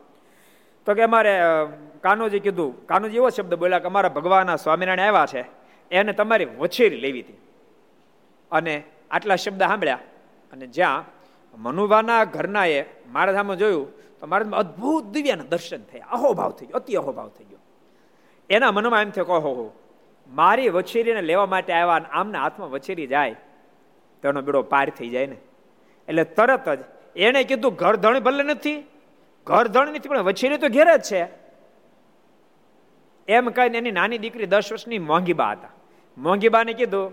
[0.86, 1.34] તો કે, અમારે
[2.04, 5.42] કાનોજી કીધું, કાનોજી એવો શબ્દ બોલ્યા કે, અમારા ભગવાનના સ્વામિનારાયણ આવ્યા છે,
[5.90, 7.40] એને તમારી વછેરી લેવી હતી.
[8.52, 8.74] અને
[9.10, 10.02] આટલા શબ્દ સાંભળ્યા
[10.52, 11.04] અને જ્યાં
[11.58, 12.80] મનુભાના ઘરના એ
[13.12, 13.88] મારા જોયું,
[14.18, 16.10] તો મારા અદભુત દિવ્યાના દર્શન થયા.
[16.10, 17.62] અહોભાવ થઈ ગયો, અતિ અહોભાવ થઈ ગયો.
[18.50, 19.72] એના મનમાં એમ થયો કહો
[20.28, 23.36] મારી વછેરીને લેવા માટે આવ્યા આમના હાથમાં વછેરી જાય
[24.24, 25.38] તો એનો બેડો પાર થઈ જાય ને.
[26.08, 26.80] એટલે તરત જ
[27.16, 28.78] એને કીધું, ઘર ધણ ભલે નથી,
[29.46, 31.20] ઘર ધણ નથી, પણ વછેરી તો ઘેર જ છે.
[33.28, 35.72] એમ કહીને એની નાની દીકરી દસ વર્ષની મોંઘીબા હતા.
[36.16, 37.12] મોંઘીબાને કીધું,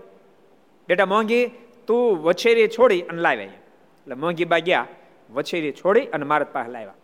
[0.88, 1.44] બેટા મોંઘી,
[1.86, 4.86] તું વછેરી છોડી અને લાવે એટલે મોંઘીબા ગયા,
[5.30, 6.98] વછેરી છોડી અને મારા પાસે લાવ્યા.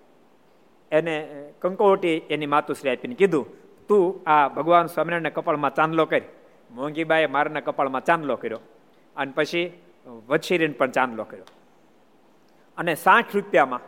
[0.92, 1.14] એને
[1.62, 3.46] કંકોટી એની માતુશ્રી આપીને કીધું,
[3.88, 6.28] તું આ ભગવાન સ્વામિનારાયણના કપાળમાં ચાંદલો કરી
[6.70, 8.60] મોંઘીબાએ મારાના કપાળમાં ચાંદલો કર્યો.
[9.16, 9.66] અને પછી
[10.30, 11.48] વછેરીને પણ ચાંદલો કર્યો.
[12.78, 13.84] અને સાઠ રૂપિયામાં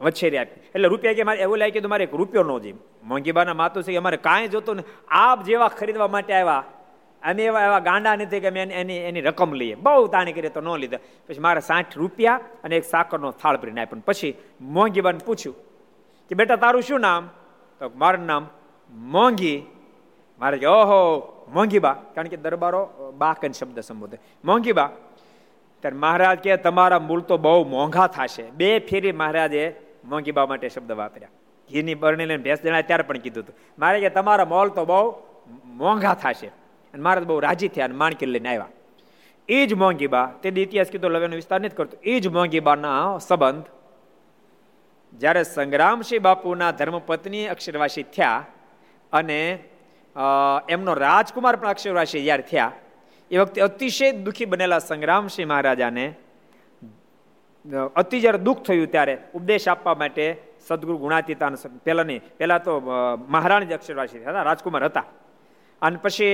[0.00, 0.60] વછેરી આપી.
[0.74, 2.76] એટલે રૂપિયા કે મારે એવું લાગે કે મારે એક રૂપિયો ન જોઈએ.
[3.04, 4.84] મોંઘીબાના માતું છે કે અમારે કાંઈ જોતું ને
[5.22, 6.64] આપ જેવા ખરીદવા માટે આવ્યા,
[7.22, 9.74] અમે એવા એવા ગાંડા નથી કે અમે એની એની રકમ લઈએ.
[9.84, 11.02] બહુ તાણી કરીએ તો ન લીધા.
[11.26, 14.06] પછી મારે સાઠ રૂપિયા અને એક સાકરનો થાળ ભરીને આપ્યો.
[14.08, 14.32] પછી
[14.76, 15.56] મોંઘીબાને પૂછ્યું
[16.30, 17.22] કે બેટા, તારું શું નામ?
[17.80, 18.48] તો મારું નામ
[19.14, 19.58] મોંઘી.
[20.40, 21.00] મારે ઓહો ઓહો
[21.54, 22.82] મોંઘીબા કારણ કે દરબારો
[23.22, 24.18] બાકન શબ્દ સંબોધે.
[24.44, 24.90] મોંઘીબા
[25.80, 28.42] ત્યારે મહારાજ કે તમારા મૂળ તો બહુ મોંઘા થશે.
[28.50, 29.64] બે ફેરી મહારાજે
[30.04, 31.28] મોંઘીબા માટે શબ્દ વાપર્યા.
[31.70, 33.54] ઘીની બરણી લઈને ભેંસ દેણા ત્યારે પણ કીધું હતું.
[33.78, 35.14] મારે કે તમારા મોલ તો બહુ
[35.64, 36.46] મોંઘા થશે.
[36.94, 38.68] અને મહારાજ બહુ રાજી થયા અને માણકી લઈને આવ્યા.
[39.48, 41.96] એ જ મોંઘીબા તે ઇતિહાસ કીધો, લવેનો વિસ્તાર નથી કરતો.
[42.02, 43.64] એ જ મોંઘીબાના સંબંધ.
[45.14, 48.44] જ્યારે સંગ્રામસિંહ બાપુના ધર્મપત્ની અક્ષરવાસી થયા
[49.12, 49.38] અને
[50.68, 52.72] એમનો રાજકુમાર પણ અક્ષરવાસી જ્યારે થયા
[53.30, 56.04] એ વખતે અતિશય દુઃખી બનેલા સંગ્રામસિંહ મહારાજાને
[58.00, 60.24] અતિ જ્યારે દુઃખ થયું ત્યારે ઉપદેશ આપવા માટે
[60.66, 61.54] સદગુરુ ગુણાતીતાન
[61.84, 62.72] પહેલા નહીં, પહેલા તો
[63.34, 65.06] મહારાણી અક્ષરવાસી હતા, રાજકુમાર હતા.
[65.82, 66.32] અને પછી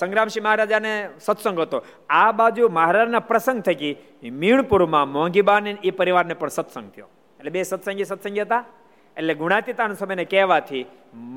[0.00, 0.92] સંગ્રામસિંહ મહારાજાને
[1.26, 1.78] સત્સંગ હતો.
[2.10, 3.94] આ બાજુ મહારાજના પ્રસંગ થકી
[4.42, 7.08] મીણપુરમાં મોંઘીબાને એ પરિવારને પણ સત્સંગ થયો.
[7.38, 8.64] એટલે બે સત્સંગી સત્સંગી હતા.
[9.16, 10.84] એટલે ગુણાતીતાન સમયને કહેવાથી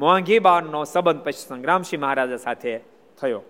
[0.02, 2.74] મોંઘીબાનનો સંબંધ પછી સંગ્રામસિંહ મહારાજા સાથે
[3.22, 3.42] થયો.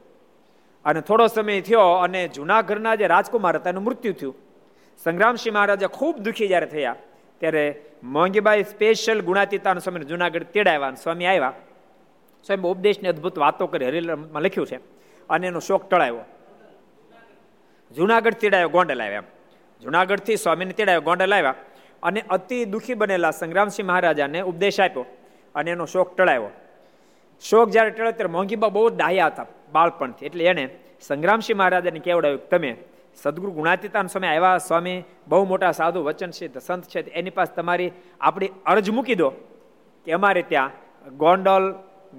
[0.87, 4.35] અને થોડો સમય થયો અને જૂનાગઢના જે રાજકુમાર હતા, એનું મૃત્યુ થયું.
[5.03, 6.95] સંગ્રામસિંહ મહારાજા ખૂબ દુઃખી જ્યારે થયા,
[7.41, 7.63] ત્યારે
[8.03, 11.53] મોંઘીબાઈ સ્પેશિયલ ગુણાતીતાનો સ્વામી જુનાગઢ તેડાવ્યા સ્વામી આવ્યા.
[12.45, 14.77] સ્વામી ઉપદેશની અદભુત વાતો કરી હરિલમાં લખ્યું છે
[15.29, 16.25] અને એનો શોક ટળાવ્યો.
[17.91, 19.23] જુનાગઢ તેડાયો, ગોંડલ આવ્યા.
[19.81, 21.55] જુનાગઢથી સ્વામીને તેડાયો, ગોંડલ આવ્યા
[22.03, 25.05] અને અતિ દુઃખી બનેલા સંગ્રામસિંહ મહારાજાને ઉપદેશ આપ્યો
[25.55, 26.51] અને એનો શોક ટળાવ્યો.
[27.41, 30.25] શોક જ્યારે ટળે ત્યારે મોંઘીબા બહુ ડાયા હતા બાળપણથી.
[30.25, 30.65] એટલે એણે
[31.01, 32.71] સંગ્રામસિંહ મહારાજાને કેવડાવ્યું તમે
[33.15, 37.91] સદગુરુ ગુણાતીતાન સમય આવ્યા, સ્વામી, બહુ મોટા સાધુ, વચન છે સંત છે, એની પાસે તમારી
[38.21, 39.29] આપણી અરજ મૂકી દો
[40.05, 40.71] કે અમારે ત્યાં
[41.17, 41.65] ગોંડલ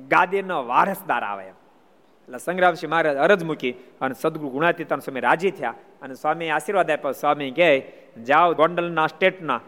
[0.08, 6.14] ગાદીનો વારસદાર આવે એટલે સંગ્રામસિંહ મહારાજ અરજ મૂકી અને સદગુરુ ગુણાતીતાન સ્વામી રાજી થયા અને
[6.14, 7.12] સ્વામી આશીર્વાદ આપ્યો.
[7.12, 7.68] સ્વામી કહે,
[8.22, 9.60] જાઓ ગોંડલના સ્ટેટના,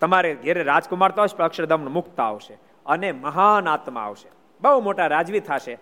[0.00, 2.54] તમારે ઘેરે રાજકુમાર તો આવશે અક્ષરધામનો મુક્ત આવશે
[2.86, 4.28] અને મહાન આત્મા આવશે.
[4.60, 5.78] બહુ મોટા રાજવી થશે.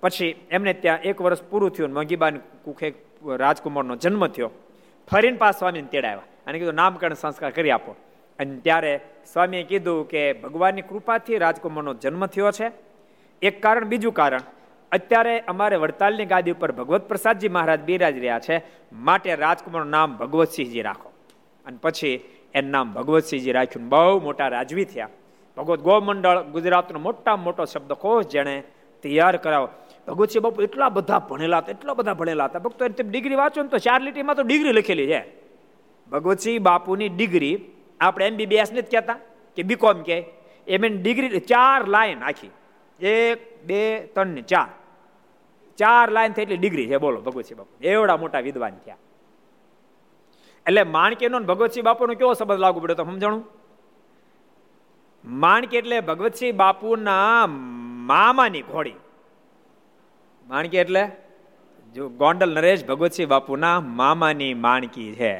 [0.00, 2.92] પછી એમને ત્યાં એક વર્ષ પૂરું થયું મંગીબાન કુખે
[3.26, 4.50] રાજકુમારનો જન્મ થયો.
[5.10, 7.92] ફરીને પાસ સ્વામીને તેડાવ્યા અને કીધું, નામકરણ સંસ્કાર કરી આપો.
[8.38, 9.00] અને ત્યારે
[9.32, 12.70] સ્વામીએ કીધું કે, ભગવાનની કૃપાથી રાજકુમારનો જન્મ થયો છે.
[13.42, 14.40] એક કારણ, બીજું કારણ.
[14.92, 18.62] અત્યારે અમારે વડતાલની ગાદી ઉપર ભગવત પ્રસાદજી મહારાજ બિરાજ રહ્યા છે.
[18.92, 21.12] માટે રાજકુમારનું નામ ભગવતસિંહજી રાખો.
[21.66, 22.20] અને પછી
[22.54, 25.08] એનું નામ ભગવતસિંહજી રાખ્યું બહુ મોટા રાજવી થયા.
[25.58, 28.62] ભગવત ગોમંડળ ગુજરાતનો મોટા મોટો શબ્દકોશ જેણે
[29.02, 29.68] તૈયાર કરાવો
[30.08, 32.58] ભગવતસિંહ બાપુ એટલા બધા ભણેલા હતા, એટલા બધા ભણેલા હતા.
[32.58, 35.24] ભક્તો એની ડિગ્રી વાંચો ને તો ચાર લીટીમાં તો ડિગ્રી લખેલી છે.
[36.10, 37.60] ભગવતસિંહ બાપુની ડિગ્રી
[38.00, 39.18] આપણે એમબીબીએસ નથી કહેતા,
[39.56, 40.24] કે બીકોમ કે
[40.68, 42.50] એમ એની ડિગ્રી ચાર લાઈન આખી.
[43.06, 44.68] એક, બે, ત્રણ ને ચાર.
[45.76, 47.84] ચાર લાઈન થઈ એટલી ડિગ્રી છે, બોલો ભગવતસિંહ બાપુ.
[47.84, 48.96] એવડા મોટા વિદ્વાન થયા.
[50.66, 53.57] એટલે માણકેનો ભગવતસિંહ બાપુનો કેવો સંબંધ લાગુ પડ્યો તો સમજાણું?
[55.28, 57.46] માણકી એટલે ભગવતસિંહ બાપુના
[58.06, 58.94] મામાની ઘોડી.
[60.48, 61.10] માણકી એટલે
[61.94, 65.38] જો ગોંડલ નરેશ ભગવતસિંહ બાપુના મામાની માણકી છે.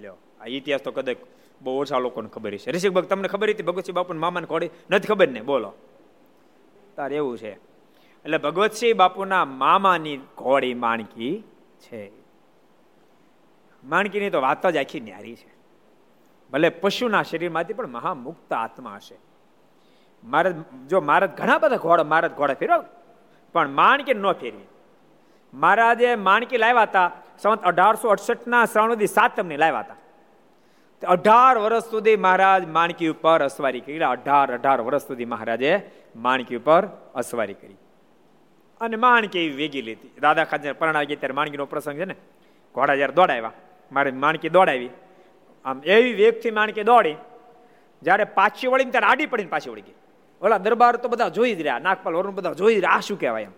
[0.00, 1.16] લ્યો, આ ઇતિહાસ તો કદાચ
[1.62, 4.70] બહુ ઓછા લોકોને ખબર છે ઋષિક ભક્ત, તમને ખબર હતી ભગવતસિંહ બાપુના મામાની ઘોડી?
[4.90, 5.40] નથી ખબર ને?
[5.40, 5.72] બોલો.
[6.96, 7.52] તાર એવું છે.
[8.24, 11.44] એટલે ભગવતસિંહ બાપુના મામાની ઘોડી માણકી
[11.80, 12.10] છે.
[13.84, 15.57] માણકીની તો વાત જ આખી ન્યારી છે.
[16.52, 19.16] ભલે પશુના શરીરમાંથી પણ મહામુક્ત આત્મા હશે.
[20.24, 20.50] મારે
[20.88, 22.84] જો મહારાજ ઘણા બધા ઘોડા મહારાજ ઘોડા ફેરવ
[23.54, 24.66] પણ માણકી ન ફેરવી.
[25.54, 29.96] મહારાજે માણકી લાવ્યા હતા સંવત અઢારસો અડસઠ ના શ્રાવણ સાતમની લાવ્યા હતા.
[31.02, 33.98] અઢાર વર્ષ સુધી મહારાજ માણકી ઉપર અસવારી કરી.
[33.98, 35.72] અઢાર અઢાર વર્ષ સુધી મહારાજે
[36.16, 37.76] માણકી ઉપર અસવારી કરી.
[38.80, 40.10] અને માણકી એવી વેગી લીધી.
[40.20, 42.16] દાદા ખાજર પરણાવી ગયા ત્યારે માણકીનો પ્રસંગ છે ને?
[42.74, 43.52] ઘોડા જયારે દોડાવ્યા,
[43.92, 44.90] મારે માણકી દોડાવી.
[45.64, 47.16] આમ એવી વેગથી માણકી દોડી,
[48.02, 49.96] જ્યારે પાછી વળીને ત્યારે આડી પડીને પાછી વળી ગઈ.
[50.42, 53.00] ઓલા દરબાર તો બધા જોઈ જ રહ્યા, નાગપાલ વરુણ બધા જોઈ રહ્યા.
[53.00, 53.54] શું કહેવાય એમ?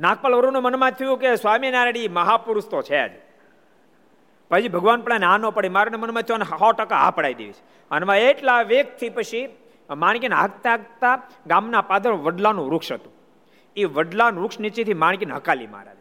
[0.00, 3.12] નાગપાલ વરુણ મનમાં થયું કે સ્વામિનારાયણ મહાપુરુષ તો છે જ.
[4.50, 7.62] પછી ભગવાન પણ ના ન પડે મારે મનમાં થયું સો ટકા હા પડાવી દેવી છે.
[7.90, 9.48] અને એટલા વેગથી પછી
[9.90, 13.12] માણકીને હાંકતા હાંકતા ગામના પાદર વડલાનું વૃક્ષ હતું.
[13.76, 15.96] એ વડલાનું વૃક્ષ નીચેથી માણકીને હકાલી મહારાજ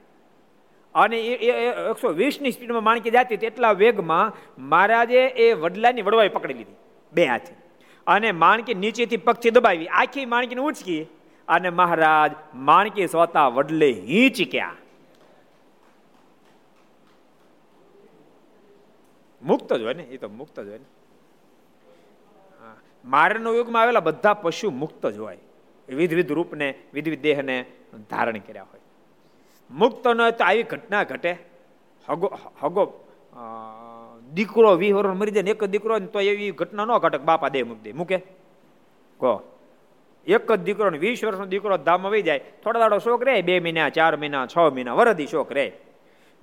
[0.96, 1.52] અને એ
[1.90, 6.76] એકસો વીસની સ્પીડમાં માણકી જાતી તેટલા વેગમાં મહારાજે એ વડલાની વડવાઈ પકડી લીધી
[7.14, 7.54] બે હાથે.
[8.08, 9.88] અને માણકી નીચેથી પગથી દબાવી.
[9.88, 11.02] આખી માણકીને ઉંચકી
[11.48, 14.76] અને મહારાજ માણકી સ્વતા વડલે હિંચક્યા
[19.44, 20.04] મુક્ત જ હોય ને?
[20.04, 20.90] એ તો મુક્ત જ હોય ને?
[23.06, 25.38] મારનો યુગમાં આવેલા બધા પશુ મુક્ત જ હોય.
[25.90, 27.66] વિધ વિધ રૂપને વિધ વિધ દેહને
[28.10, 28.83] ધારણ કર્યા હોય.
[29.72, 31.38] મુક્ત ન તો આવી ઘટના ઘટે.
[32.10, 33.08] હગો હગો
[34.34, 37.64] દીકરો વી વર્ષ મરી જાય ને એક દીકરો તો એવી ઘટના ન ઘટે બાપા દે
[37.64, 37.94] મૂકી દે.
[37.94, 38.18] મૂકે?
[39.20, 39.50] કહો.
[40.28, 42.40] એક જ દીકરો ને વીસ વર્ષનો દીકરો ધામમાં વહી જાય.
[42.64, 45.72] થોડા દાડો શોક રહે, બે મહિના, ચાર મહિના, છ મહિના, વરદી શોક રહે.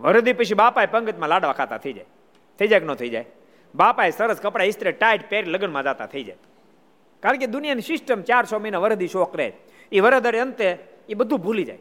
[0.00, 2.04] વરદી પછી બાપાએ પંગતમાં લાડવા ખાતા થઈ જાય.
[2.58, 3.24] થઈ જાય કે ન થઈ જાય?
[3.74, 6.36] બાપાએ સરસ કપડા, ઇસ્ત્રી ટાઈટ પહેરી લગ્નમાં જતા થઈ જાય.
[7.20, 9.52] કારણ કે દુનિયાની સિસ્ટમ ચાર, છ મહિના વરદી શોક રહે.
[9.92, 11.78] એ વરદરે અંતે એ બધું ભૂલી જાય.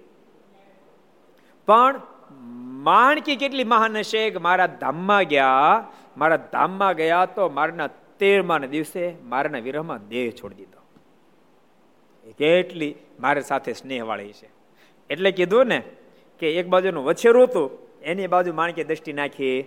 [1.70, 2.01] પણ
[2.88, 5.74] માણકી કેટલી મહાન હશે કે મારા ધામમાં ગયા,
[6.17, 7.89] મારા ધામમાં ગયા તો મારના
[8.20, 10.82] તેરમા દિવસે મારાના વિરહમાં દેહ છોડી દીધો.
[12.38, 14.49] કેટલી મારી સાથે સ્નેહવાળી છે.
[15.09, 15.80] એટલે કીધું ને
[16.41, 17.67] કે એક બાજુનું વછેરું હતું,
[18.03, 19.57] એની બાજુ માણકે દ્રષ્ટિ નાખી,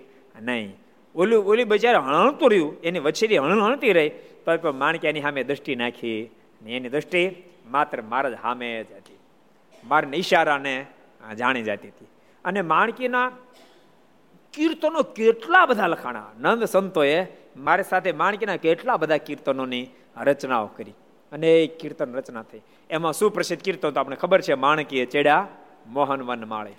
[0.40, 0.68] નહીં.
[1.14, 4.11] ઓલું, ઓલી બજાર હણતું રહ્યું, એની વછેરી હણ હણતી રહી
[4.44, 6.20] તો પણ માણકે એની સામે દ્રષ્ટિ નાખી,
[6.62, 7.22] ને એની દ્રષ્ટિ
[7.66, 9.18] માત્ર મારા જ સામે જ હતી.
[9.84, 10.74] મારા ઈશારાને
[11.39, 12.07] જાણી જતી હતી.
[12.45, 13.33] અને માણકીના
[14.55, 16.31] કીર્તનો કેટલા બધા લખાણા.
[16.39, 20.95] નંદ સંતોએ મારી સાથે માણકીના કેટલા બધા કીર્તનોની રચનાઓ કરી.
[21.33, 22.61] અને એ કીર્તન રચના થઈ.
[22.91, 25.49] એમાં સુપ્રસિદ્ધ કીર્તન તો આપણે ખબર છે, માણકીએ ચેડા
[25.87, 26.73] મોહન વન માળે.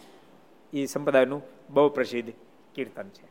[0.74, 2.34] એ સંપ્રદાયનું બહુ પ્રસિદ્ધ
[2.76, 3.26] કીર્તન છે.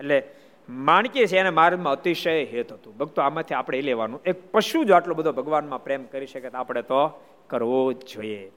[0.00, 0.22] એટલે
[0.68, 2.96] માણકી છે એને માર્ગમાં અતિશય હેત હતું.
[2.96, 4.22] ભક્તો, આમાંથી આપણે એ લેવાનું.
[4.26, 8.52] એક પશુ જો આટલો બધો ભગવાનમાં પ્રેમ કરી શકે તો આપણે તો કરવો જ જોઈએ.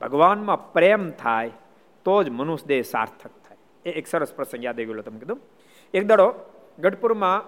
[0.00, 1.50] ભગવાનમાં પ્રેમ થાય,
[2.04, 3.58] તો જ મનુષ્ય દેહ સાર્થક થાય.
[3.84, 5.40] એ એક સરસ પ્રસંગ યાદ આવી ગયો તમે કીધું.
[5.94, 6.28] એક દડો
[6.78, 7.40] ગઢપુરમાં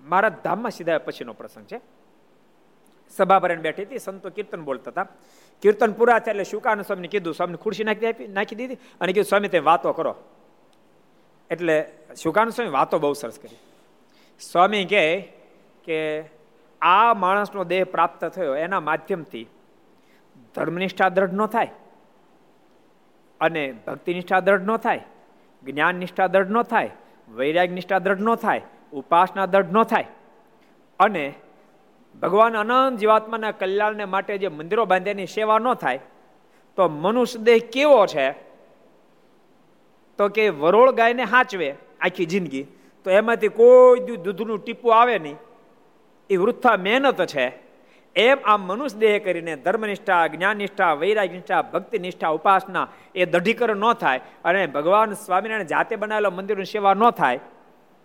[0.00, 1.80] મારા ધામમાં સીધા પછીનો પ્રસંગ છે.
[3.10, 5.06] સભા ભરણ બેઠી હતી, સંતો કીર્તન બોલતા હતા.
[5.62, 9.28] કીર્તન પૂરા થયા એટલે શુકાનંદ સ્વામીને કીધું, સ્વામીને ખુરશી નાખી આપી, નાખી દીધી અને કીધું,
[9.28, 10.14] સ્વામી તે વાતો કરો.
[11.50, 11.76] એટલે
[12.16, 13.58] શુકાનંદ સ્વામી વાતો બહુ સરસ કરી.
[14.40, 15.04] સ્વામી કહે
[15.84, 15.98] કે,
[16.82, 19.46] આ માણસનો દેહ પ્રાપ્ત થયો એના માધ્યમથી
[20.54, 21.70] ધર્મનિષ્ઠા દ્રઢ ન થાય.
[23.40, 25.00] અને ભક્તિનિષ્ઠા દ્રઢ ન થાય
[25.64, 26.90] જ્ઞાન નિષ્ઠા દ્રઢ ન થાય
[27.28, 30.06] વૈરાગ નિષ્ઠા દ્રઢ ન થાય ઉપાસના દ્રઢ ન થાય.
[31.00, 31.34] અને
[32.22, 36.00] ભગવાન અનંત જીવાત્માના કલ્યાણને માટે જે મંદિરો બાંધ્યાની સેવા ન થાય,
[36.76, 38.30] તો મનુષ્ય દેહ કેવો છે?
[40.18, 42.66] તો કે વરોળ ગાયને હાચવે આખી જિંદગી.
[43.04, 45.36] તો એમાંથી કોઈ દૂધનું ટીપું આવે નહીં.
[46.30, 47.71] એ વૃથા મહેનત છે.
[48.16, 54.20] એમ આ મનુષ્ય દેહ કરીને ધર્મનિષ્ઠા, જ્ઞાનનિષ્ઠા, વૈરાગ્યનિષ્ઠા ભક્તિ નિષ્ઠા ઉપાસના એ દઢીકરણ ન થાય
[54.44, 57.40] અને ભગવાન સ્વામિનારાયણ જાતે બનાવેલો મંદિરની સેવા ન થાય,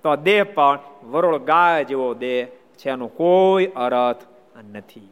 [0.03, 0.79] તો દેહ પણ
[1.11, 2.47] વરોળ ગાય જેવો દેહ
[2.79, 4.23] છે એનો કોઈ અર્થ
[4.63, 5.09] નથી.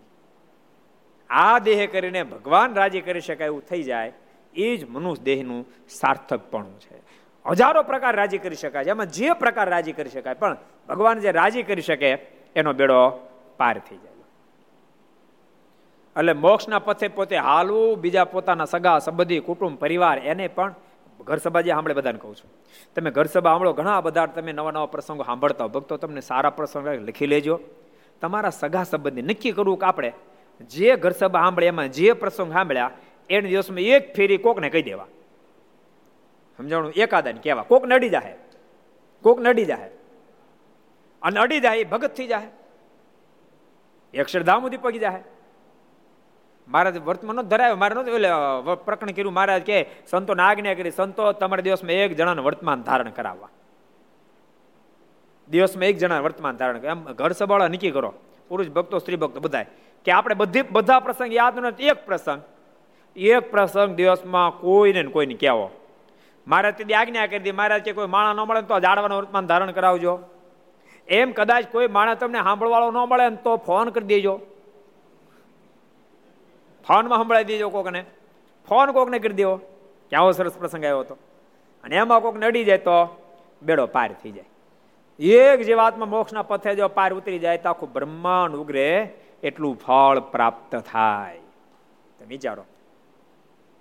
[1.29, 4.13] આ દેહ કરીને ભગવાન રાજી કરી શકાય એવું થઈ જાય,
[4.55, 6.95] એ જ મનુષ્ય દેહનું સાર્થકપણું છે.
[7.45, 10.57] હજારો પ્રકાર રાજી કરી શકાય એમાં જે પ્રકાર રાજી કરી શકાય, પણ
[10.89, 12.09] ભગવાન જે રાજી કરી શકે
[12.55, 12.99] એનો બેડો
[13.59, 14.14] પાર થઈ જાય.
[16.19, 20.73] એટલે મોક્ષના પથે પોતે હાલવું, બીજા પોતાના સગા, સંબંધી, કુટુંબ, પરિવાર, એને પણ
[21.19, 22.51] ઘર સભા જે સાંભળે બધાને કહું છું.
[22.95, 26.87] તમે ઘર સભા સાંભળો, ઘણા બધા તમે નવા નવા પ્રસંગો સાંભળતા ભક્તો, તમને સારા પ્રસંગ
[26.87, 27.59] લખી લેજો.
[28.21, 30.11] તમારા સગા સંબંધી, નક્કી કરવું કે આપણે
[30.69, 32.91] જે ઘર સભા સાંભળે, એમાં જે પ્રસંગ સાંભળ્યા,
[33.29, 35.07] એને દિવસમાં એક ફેરી કોકને કહી દેવા.
[36.57, 36.91] સમજાણું?
[36.91, 37.63] એકાદાને કહેવા.
[37.63, 38.33] કોક નડી જાય
[39.23, 39.89] કોક નડી જાય
[41.21, 42.47] અને અડી જાય ભગત થઈ જાય
[44.19, 45.23] અક્ષરધામ સુધી પગી જાય
[46.67, 47.75] મહારાજ વર્તમાન ધરાવ્યો.
[47.75, 48.29] મારે નતું એટલે
[48.85, 53.49] પ્રકરણ કર્યું, મહારાજ કે, સંતોને આજ્ઞા કરી, સંતો તમારા દિવસમાં એક જણાને વર્તમાન ધારણ કરાવવા.
[55.49, 58.13] દિવસમાં એક જણા વર્તમાન ધારણ એમ, ઘર સભાળા નક્કી કરો.
[58.47, 59.63] પુરુષ ભક્તો, સ્ત્રી ભક્તો બધા
[60.05, 62.41] કે આપણે બધી, બધા પ્રસંગ યાદ નથી, એક પ્રસંગ.
[63.15, 65.71] એક પ્રસંગ દિવસમાં કોઈને કોઈને કહેવો.
[66.47, 69.71] મહારાજ તેથી આજ્ઞા કરી દી મહારાજ કે, કોઈ માણા ન મળે તો જાડવાનું વર્તમાન ધારણ
[69.71, 70.19] કરાવજો.
[71.07, 74.41] એમ કદાચ કોઈ માણસ તમને સાંભળવાળો ન મળે તો ફોન કરી દેજો.
[76.87, 78.01] ફોનમાં સંભળાવી દેજો કોકને.
[78.67, 79.55] ફોન કોકને કરી દેવો,
[80.09, 81.17] કે આવો સરસ પ્રસંગ આવ્યો હતો.
[81.83, 82.97] અને એમાં કોક નડી જાય તો
[83.61, 84.45] બેડો પાર થઈ જાય.
[85.19, 89.13] એક જીવાત્મા મોક્ષના પથે જો પાર ઉતરી જાય તો આખું બ્રહ્માંડ ઉગરે,
[89.43, 91.39] એટલું ફળ પ્રાપ્ત થાય.
[92.19, 92.65] તમે વિચારો.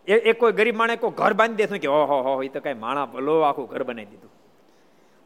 [0.09, 3.07] એ કોઈ ગરીબ માણે કોઈ ઘર બાંધી દેશું કે, ઓહો, હો એ તો કઈ માણા
[3.07, 4.33] ભલો આખું ઘર બનાવી દીધું.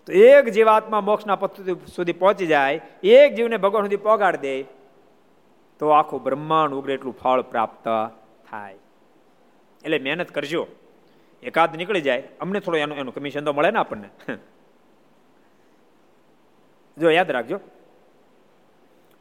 [0.06, 1.60] તો એક જીવાત્મા મોક્ષના પથ
[1.96, 4.62] સુધી પહોંચી જાય, એક જીવને ભગવાન સુધી પોગાડ દે
[5.78, 7.88] તો આખું બ્રહ્માંડ ઉગડે એટલું ફળ પ્રાપ્ત
[8.50, 8.74] થાય.
[9.84, 10.66] એટલે મહેનત કરજો.
[11.42, 12.28] એકાદ નીકળી જાય.
[12.40, 14.08] અમને થોડો એનું એનું કમિશન તો મળે ને આપણને.
[16.98, 17.60] જો યાદ રાખજો.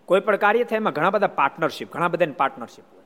[0.05, 3.03] કોઈ પણ કાર્ય થાય એમાં ઘણા બધા પાર્ટનરશિપ ઘણા બધાની પાર્ટનરશિપ હોય.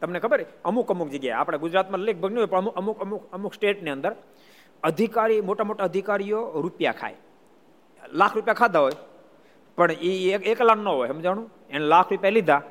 [0.00, 0.44] તમને ખબર?
[0.64, 1.38] અમુક અમુક જગ્યાએ.
[1.38, 4.16] આપણે ગુજરાતમાં લગભગ નહીં હોય, પણ અમુક અમુક અમુક અમુક સ્ટેટની અંદર
[4.82, 7.16] અધિકારી મોટા મોટા અધિકારીઓ રૂપિયા ખાય.
[8.12, 8.92] લાખ રૂપિયા ખાધા હોય.
[9.76, 11.50] પણ એ એક એકલા ન હોય, સમજાણું?
[11.70, 12.62] એને લાખ રૂપિયા લીધા.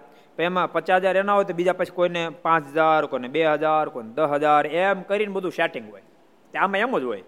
[0.43, 4.13] એમાં પચાસ હજાર એના હોય તો બીજા પછી કોઈને પાંચ હજાર, કોઈને બે હજાર, કોઈને
[4.13, 6.01] દસ હજાર, એમ કરીને બધું સેટિંગ હોય.
[6.59, 7.23] આમાં એમ જ હોય.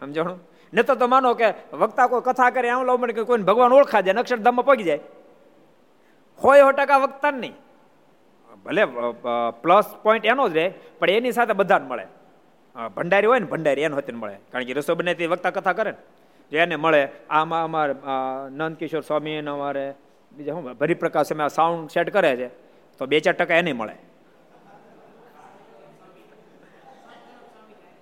[0.00, 0.38] સમજાણું?
[0.72, 4.14] ને તો માનો કે વક્તા કોઈ કથા કરે, એમ લવ કે કોઈને ભગવાન ઓળખા જાય
[4.14, 5.00] અક્ષરધામમાં પગી જાય.
[6.44, 7.54] હોય હો ટકા વક્તા નહીં.
[8.64, 8.84] ભલે
[9.62, 12.06] પ્લસ પોઈન્ટ એનો જ રહે, પણ એની સાથે બધાને મળે.
[12.96, 14.36] ભંડારી હોય ને, ભંડારી એનો હોતી મળે.
[14.52, 16.56] કારણ કે રસોઈ બને તે વક્તા કથા કરે ને.
[16.56, 17.94] એને મળે, આમાં અમારે
[18.50, 19.94] નંદકિશોર સ્વામી અમારે
[20.32, 22.48] બીજા શું ભરીપ્રકાશ અમે સાઉન્ડ સેટ કરે છે,
[22.98, 23.94] તો બે ચાર ટકા એને મળે.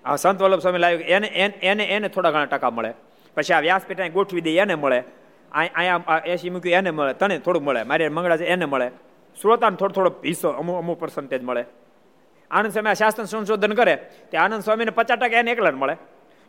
[0.04, 1.28] આ સંત વલ્લભ સ્વામી લાવ્યું એને
[1.62, 2.90] એને એને થોડા ઘણા ટકા મળે.
[3.36, 5.04] પછી આ વ્યાસપીઠ ગોઠવી દે, એને મળે.
[5.52, 8.88] અહીંયા એસી મૂક્યું, એને મળે, તને થોડુંક મળે, મારે મંગળા છે એને મળે.
[9.36, 11.62] શ્રોતાને થોડો થોડો હિસ્સો, અમુક અમુક પર્સન્ટેજ મળે.
[12.50, 13.94] આનંદ સ્વામી શાસ્ત્ર સંશોધન કરે,
[14.30, 15.96] તે આનંદ સ્વામીને પચાસ ટકા એને એકલા મળે.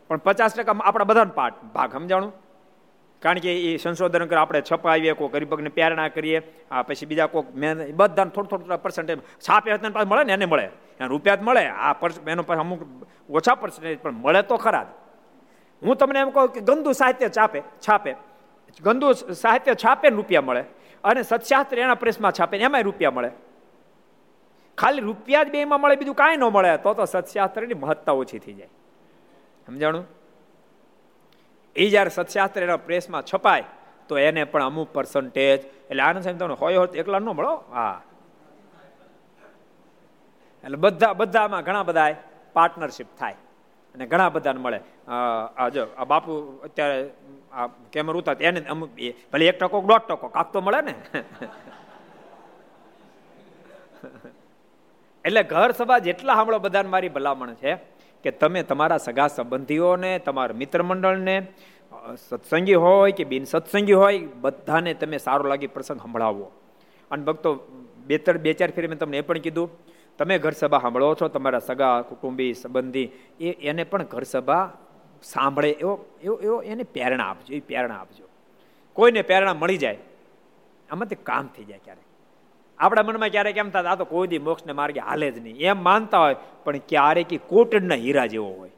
[0.08, 2.32] પણ પચાસ ટકા આપણા બધાને પાઠ, ભાગ, સમજાણું?
[3.22, 7.56] કારણ કે એ સંશોધન કરે, આપણે છપાવીએ, કોઈ ગરીબકને પ્રેરણા કરીએ, આ પછી બીજા કોઈક
[7.56, 10.68] મહેનત બધાને થોડું થોડું પર્સન્ટેજ છાપે પાસે મળે ને એને મળે.
[11.00, 11.68] રૂપિયા જ મળે.
[11.68, 11.94] આ
[12.26, 12.80] એનો પાસે અમુક
[13.30, 14.86] ઓછા પર્સન્ટેજ પણ મળે તો ખરા
[15.82, 18.14] હું તમને એમ કહું કે ગંદુ સાહિત્ય છાપે છાપે.
[18.82, 20.64] ગંદુ સાહિત્ય છાપે રૂપિયા મળે.
[21.04, 23.30] અને સત્શાસ્ત્ર એના પ્રેસમાં છાપે એમાંય રૂપિયા મળે.
[24.78, 26.76] ખાલી રૂપિયા જ બેમાં મળે, બીજું કાંઈ ન મળે.
[26.76, 28.68] તો તો સત્શાસ્ત્રની મહત્તા ઓછી થઈ જાય.
[29.66, 30.17] સમજાણું?
[31.76, 33.66] એ જ્યારે સત્શાસ્ત્ર એના પ્રેસમાં છપાય,
[34.08, 35.60] તો એને પણ અમુક પર્સન્ટેજ
[35.90, 37.54] એટલે આનંદ સાહેબ તમને હોય હોય એકલા ન મળો?
[37.70, 37.96] હા.
[40.64, 42.10] એટલે બધા, બધામાં ઘણા બધા
[42.56, 43.38] પાર્ટનરશિપ થાય,
[43.94, 44.80] અને ઘણા બધાને મળે.
[45.08, 46.32] આ જો, આ બાપુ
[46.64, 46.98] અત્યારે
[47.52, 48.90] આ કેમર ઉતાર એને અમુક
[49.32, 50.94] ભલે એક ટકો, દોઢ ટકો, કાક તો મળે ને?
[55.24, 57.72] એટલે ઘર સભા જેટલા સાંભળો બધાને મારી ભલામણ છે
[58.22, 61.36] કે તમે તમારા સગા સંબંધીઓને, તમારા મિત્ર મંડળને
[62.28, 66.50] સત્સંગી હોય કે બિન સત્સંગી હોય, બધાને તમે સારો લાગી પ્રસંગ સંભળાવો.
[67.10, 67.54] અને ભક્તો,
[68.06, 69.70] બે ત્રણ, બે ચાર ફેરી મેં તમને એ પણ કીધું,
[70.18, 73.10] તમે ઘર સભા સાંભળો છો, તમારા સગા, કુટુંબી, સંબંધી,
[73.40, 74.72] એ, એને પણ ઘર સભા
[75.22, 78.28] સાંભળે એવો એવો એવો એને પ્રેરણા આપજો, એ પ્રેરણા આપજો.
[78.92, 79.98] કોઈને પ્રેરણા મળી જાય,
[80.90, 82.07] આમાંથી કામ થઈ જાય ક્યારેક.
[82.78, 85.56] આપણા મનમાં ક્યારેક એમ થતા આ તો કોઈ દી મોક્ષને માર્ગે હાલે જ નહીં.
[85.56, 88.70] એમ માનતા હોય, પણ ક્યારેક કોટડના હીરા જેવો હોય.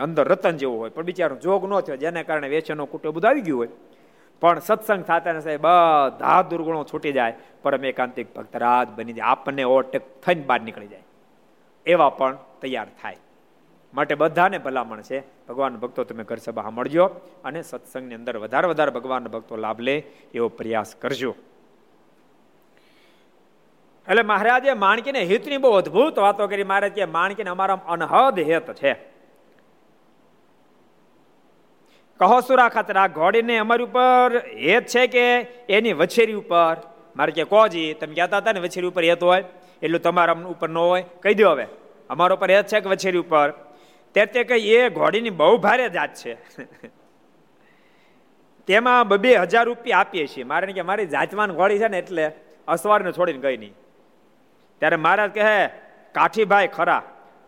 [0.00, 0.90] અંદર રતન જેવો હોય.
[0.90, 3.68] પણ બિચારો જોગ ન થયો, જેને કારણે વેચનો કુટો બધું આવી ગયું હોય.
[4.40, 7.34] પણ સત્સંગ થતા સાહેબ, બધા દુર્ગુણો છૂટી જાય.
[7.62, 9.24] પરમ એકાંતિક ભક્તરાજ બની જાય.
[9.24, 11.02] આપણને ઓવરટેક થઈને બહાર નીકળી જાય.
[11.86, 13.16] એવા પણ તૈયાર થાય.
[13.94, 17.04] માટે બધાને ભલામણ છે, ભગવાન ભક્તો તમે ઘર સભા મળજો
[17.44, 20.04] અને સત્સંગની અંદર વધારે વધારે ભગવાન ભક્તો લાભ લે
[20.34, 21.34] એવો પ્રયાસ કરજો.
[24.08, 26.64] એટલે મહારાજે માણકીને હિતની બહુ અદભુત વાતો કરી.
[26.64, 28.92] મહારાજ કે માણકીને અમારા અનહદ હેત છે.
[32.18, 36.76] કહો સુરા ખાતર આ ઘોડીને અમારી ઉપર હેત છે કે એની વછેરી ઉપર?
[37.16, 39.44] મારે કે, કોજી, તમે કહેતા હતા ને વછેરી ઉપર હેત હોય?
[39.82, 41.04] એટલું તમારા ઉપર ન હોય.
[41.20, 41.66] કહી દો હવે.
[42.10, 43.50] અમારા ઉપર હેત છે કે વછેરી ઉપર?
[44.12, 46.34] ત્યારે તે કઈ એ ઘોડીની બહુ ભારે જાત છે.
[48.66, 50.44] તેમાં બબે હજાર રૂપિયા આપીએ છીએ.
[50.44, 52.32] મારે કે, મારી જાતવાન ઘોડી છે ને એટલે
[52.68, 53.74] અસવારને છોડીને ગઈ નહીં.
[54.82, 55.56] ત્યારે મહારાજ કહે,
[56.14, 57.02] કાઠીભાઈ ખરા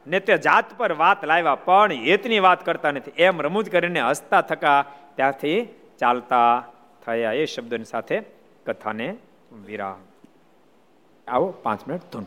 [0.06, 3.16] ને તે જાત પર વાત લાવ્યા, પણ હેતની વાત કરતા નથી.
[3.18, 4.78] એમ રમૂજ કરીને હસતા થકા
[5.16, 5.58] ત્યાંથી
[6.00, 6.50] ચાલતા
[7.04, 8.16] થયા એ શબ્દની સાથે
[8.66, 9.08] કથાને
[9.66, 10.00] વિરામ.
[11.26, 12.26] આવો પાંચ મિનિટ ધૂન.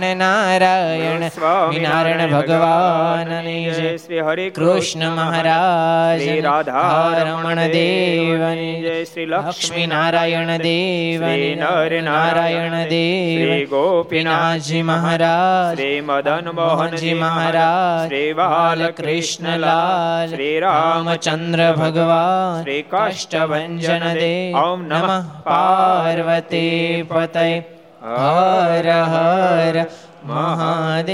[0.00, 3.96] નારાયણ નારાયણ નારાયણ સ્વામી નારાયણ નારાયણ નારાયણ સ્વામિનારાયણ ભગવાનની જય.
[3.96, 9.04] શ્રી હરે કૃષ્ણ મહારાજ રાધારમણ રાધા રમણ દેવની જય.
[9.04, 13.64] શ્રી લક્ષ્મી નારાયણ દેવ શ્રી નર નારાયણ દેવ.
[13.64, 15.76] ગોપીનાથજી મહારાજ.
[15.76, 18.08] શ્રી મદન મોહનજી મહારાજ.
[18.08, 20.34] શ્રી બાલકૃષ્ણલાલ.
[20.34, 22.62] શ્રી રામચંદ્ર ભગવાન.
[22.62, 24.56] શ્રી કાષ્ટભન દેવ.
[24.56, 27.79] ઓમ નમઃ પાર્વતી પતય.
[28.02, 29.86] હર હર
[30.24, 31.10] મહાદેવ.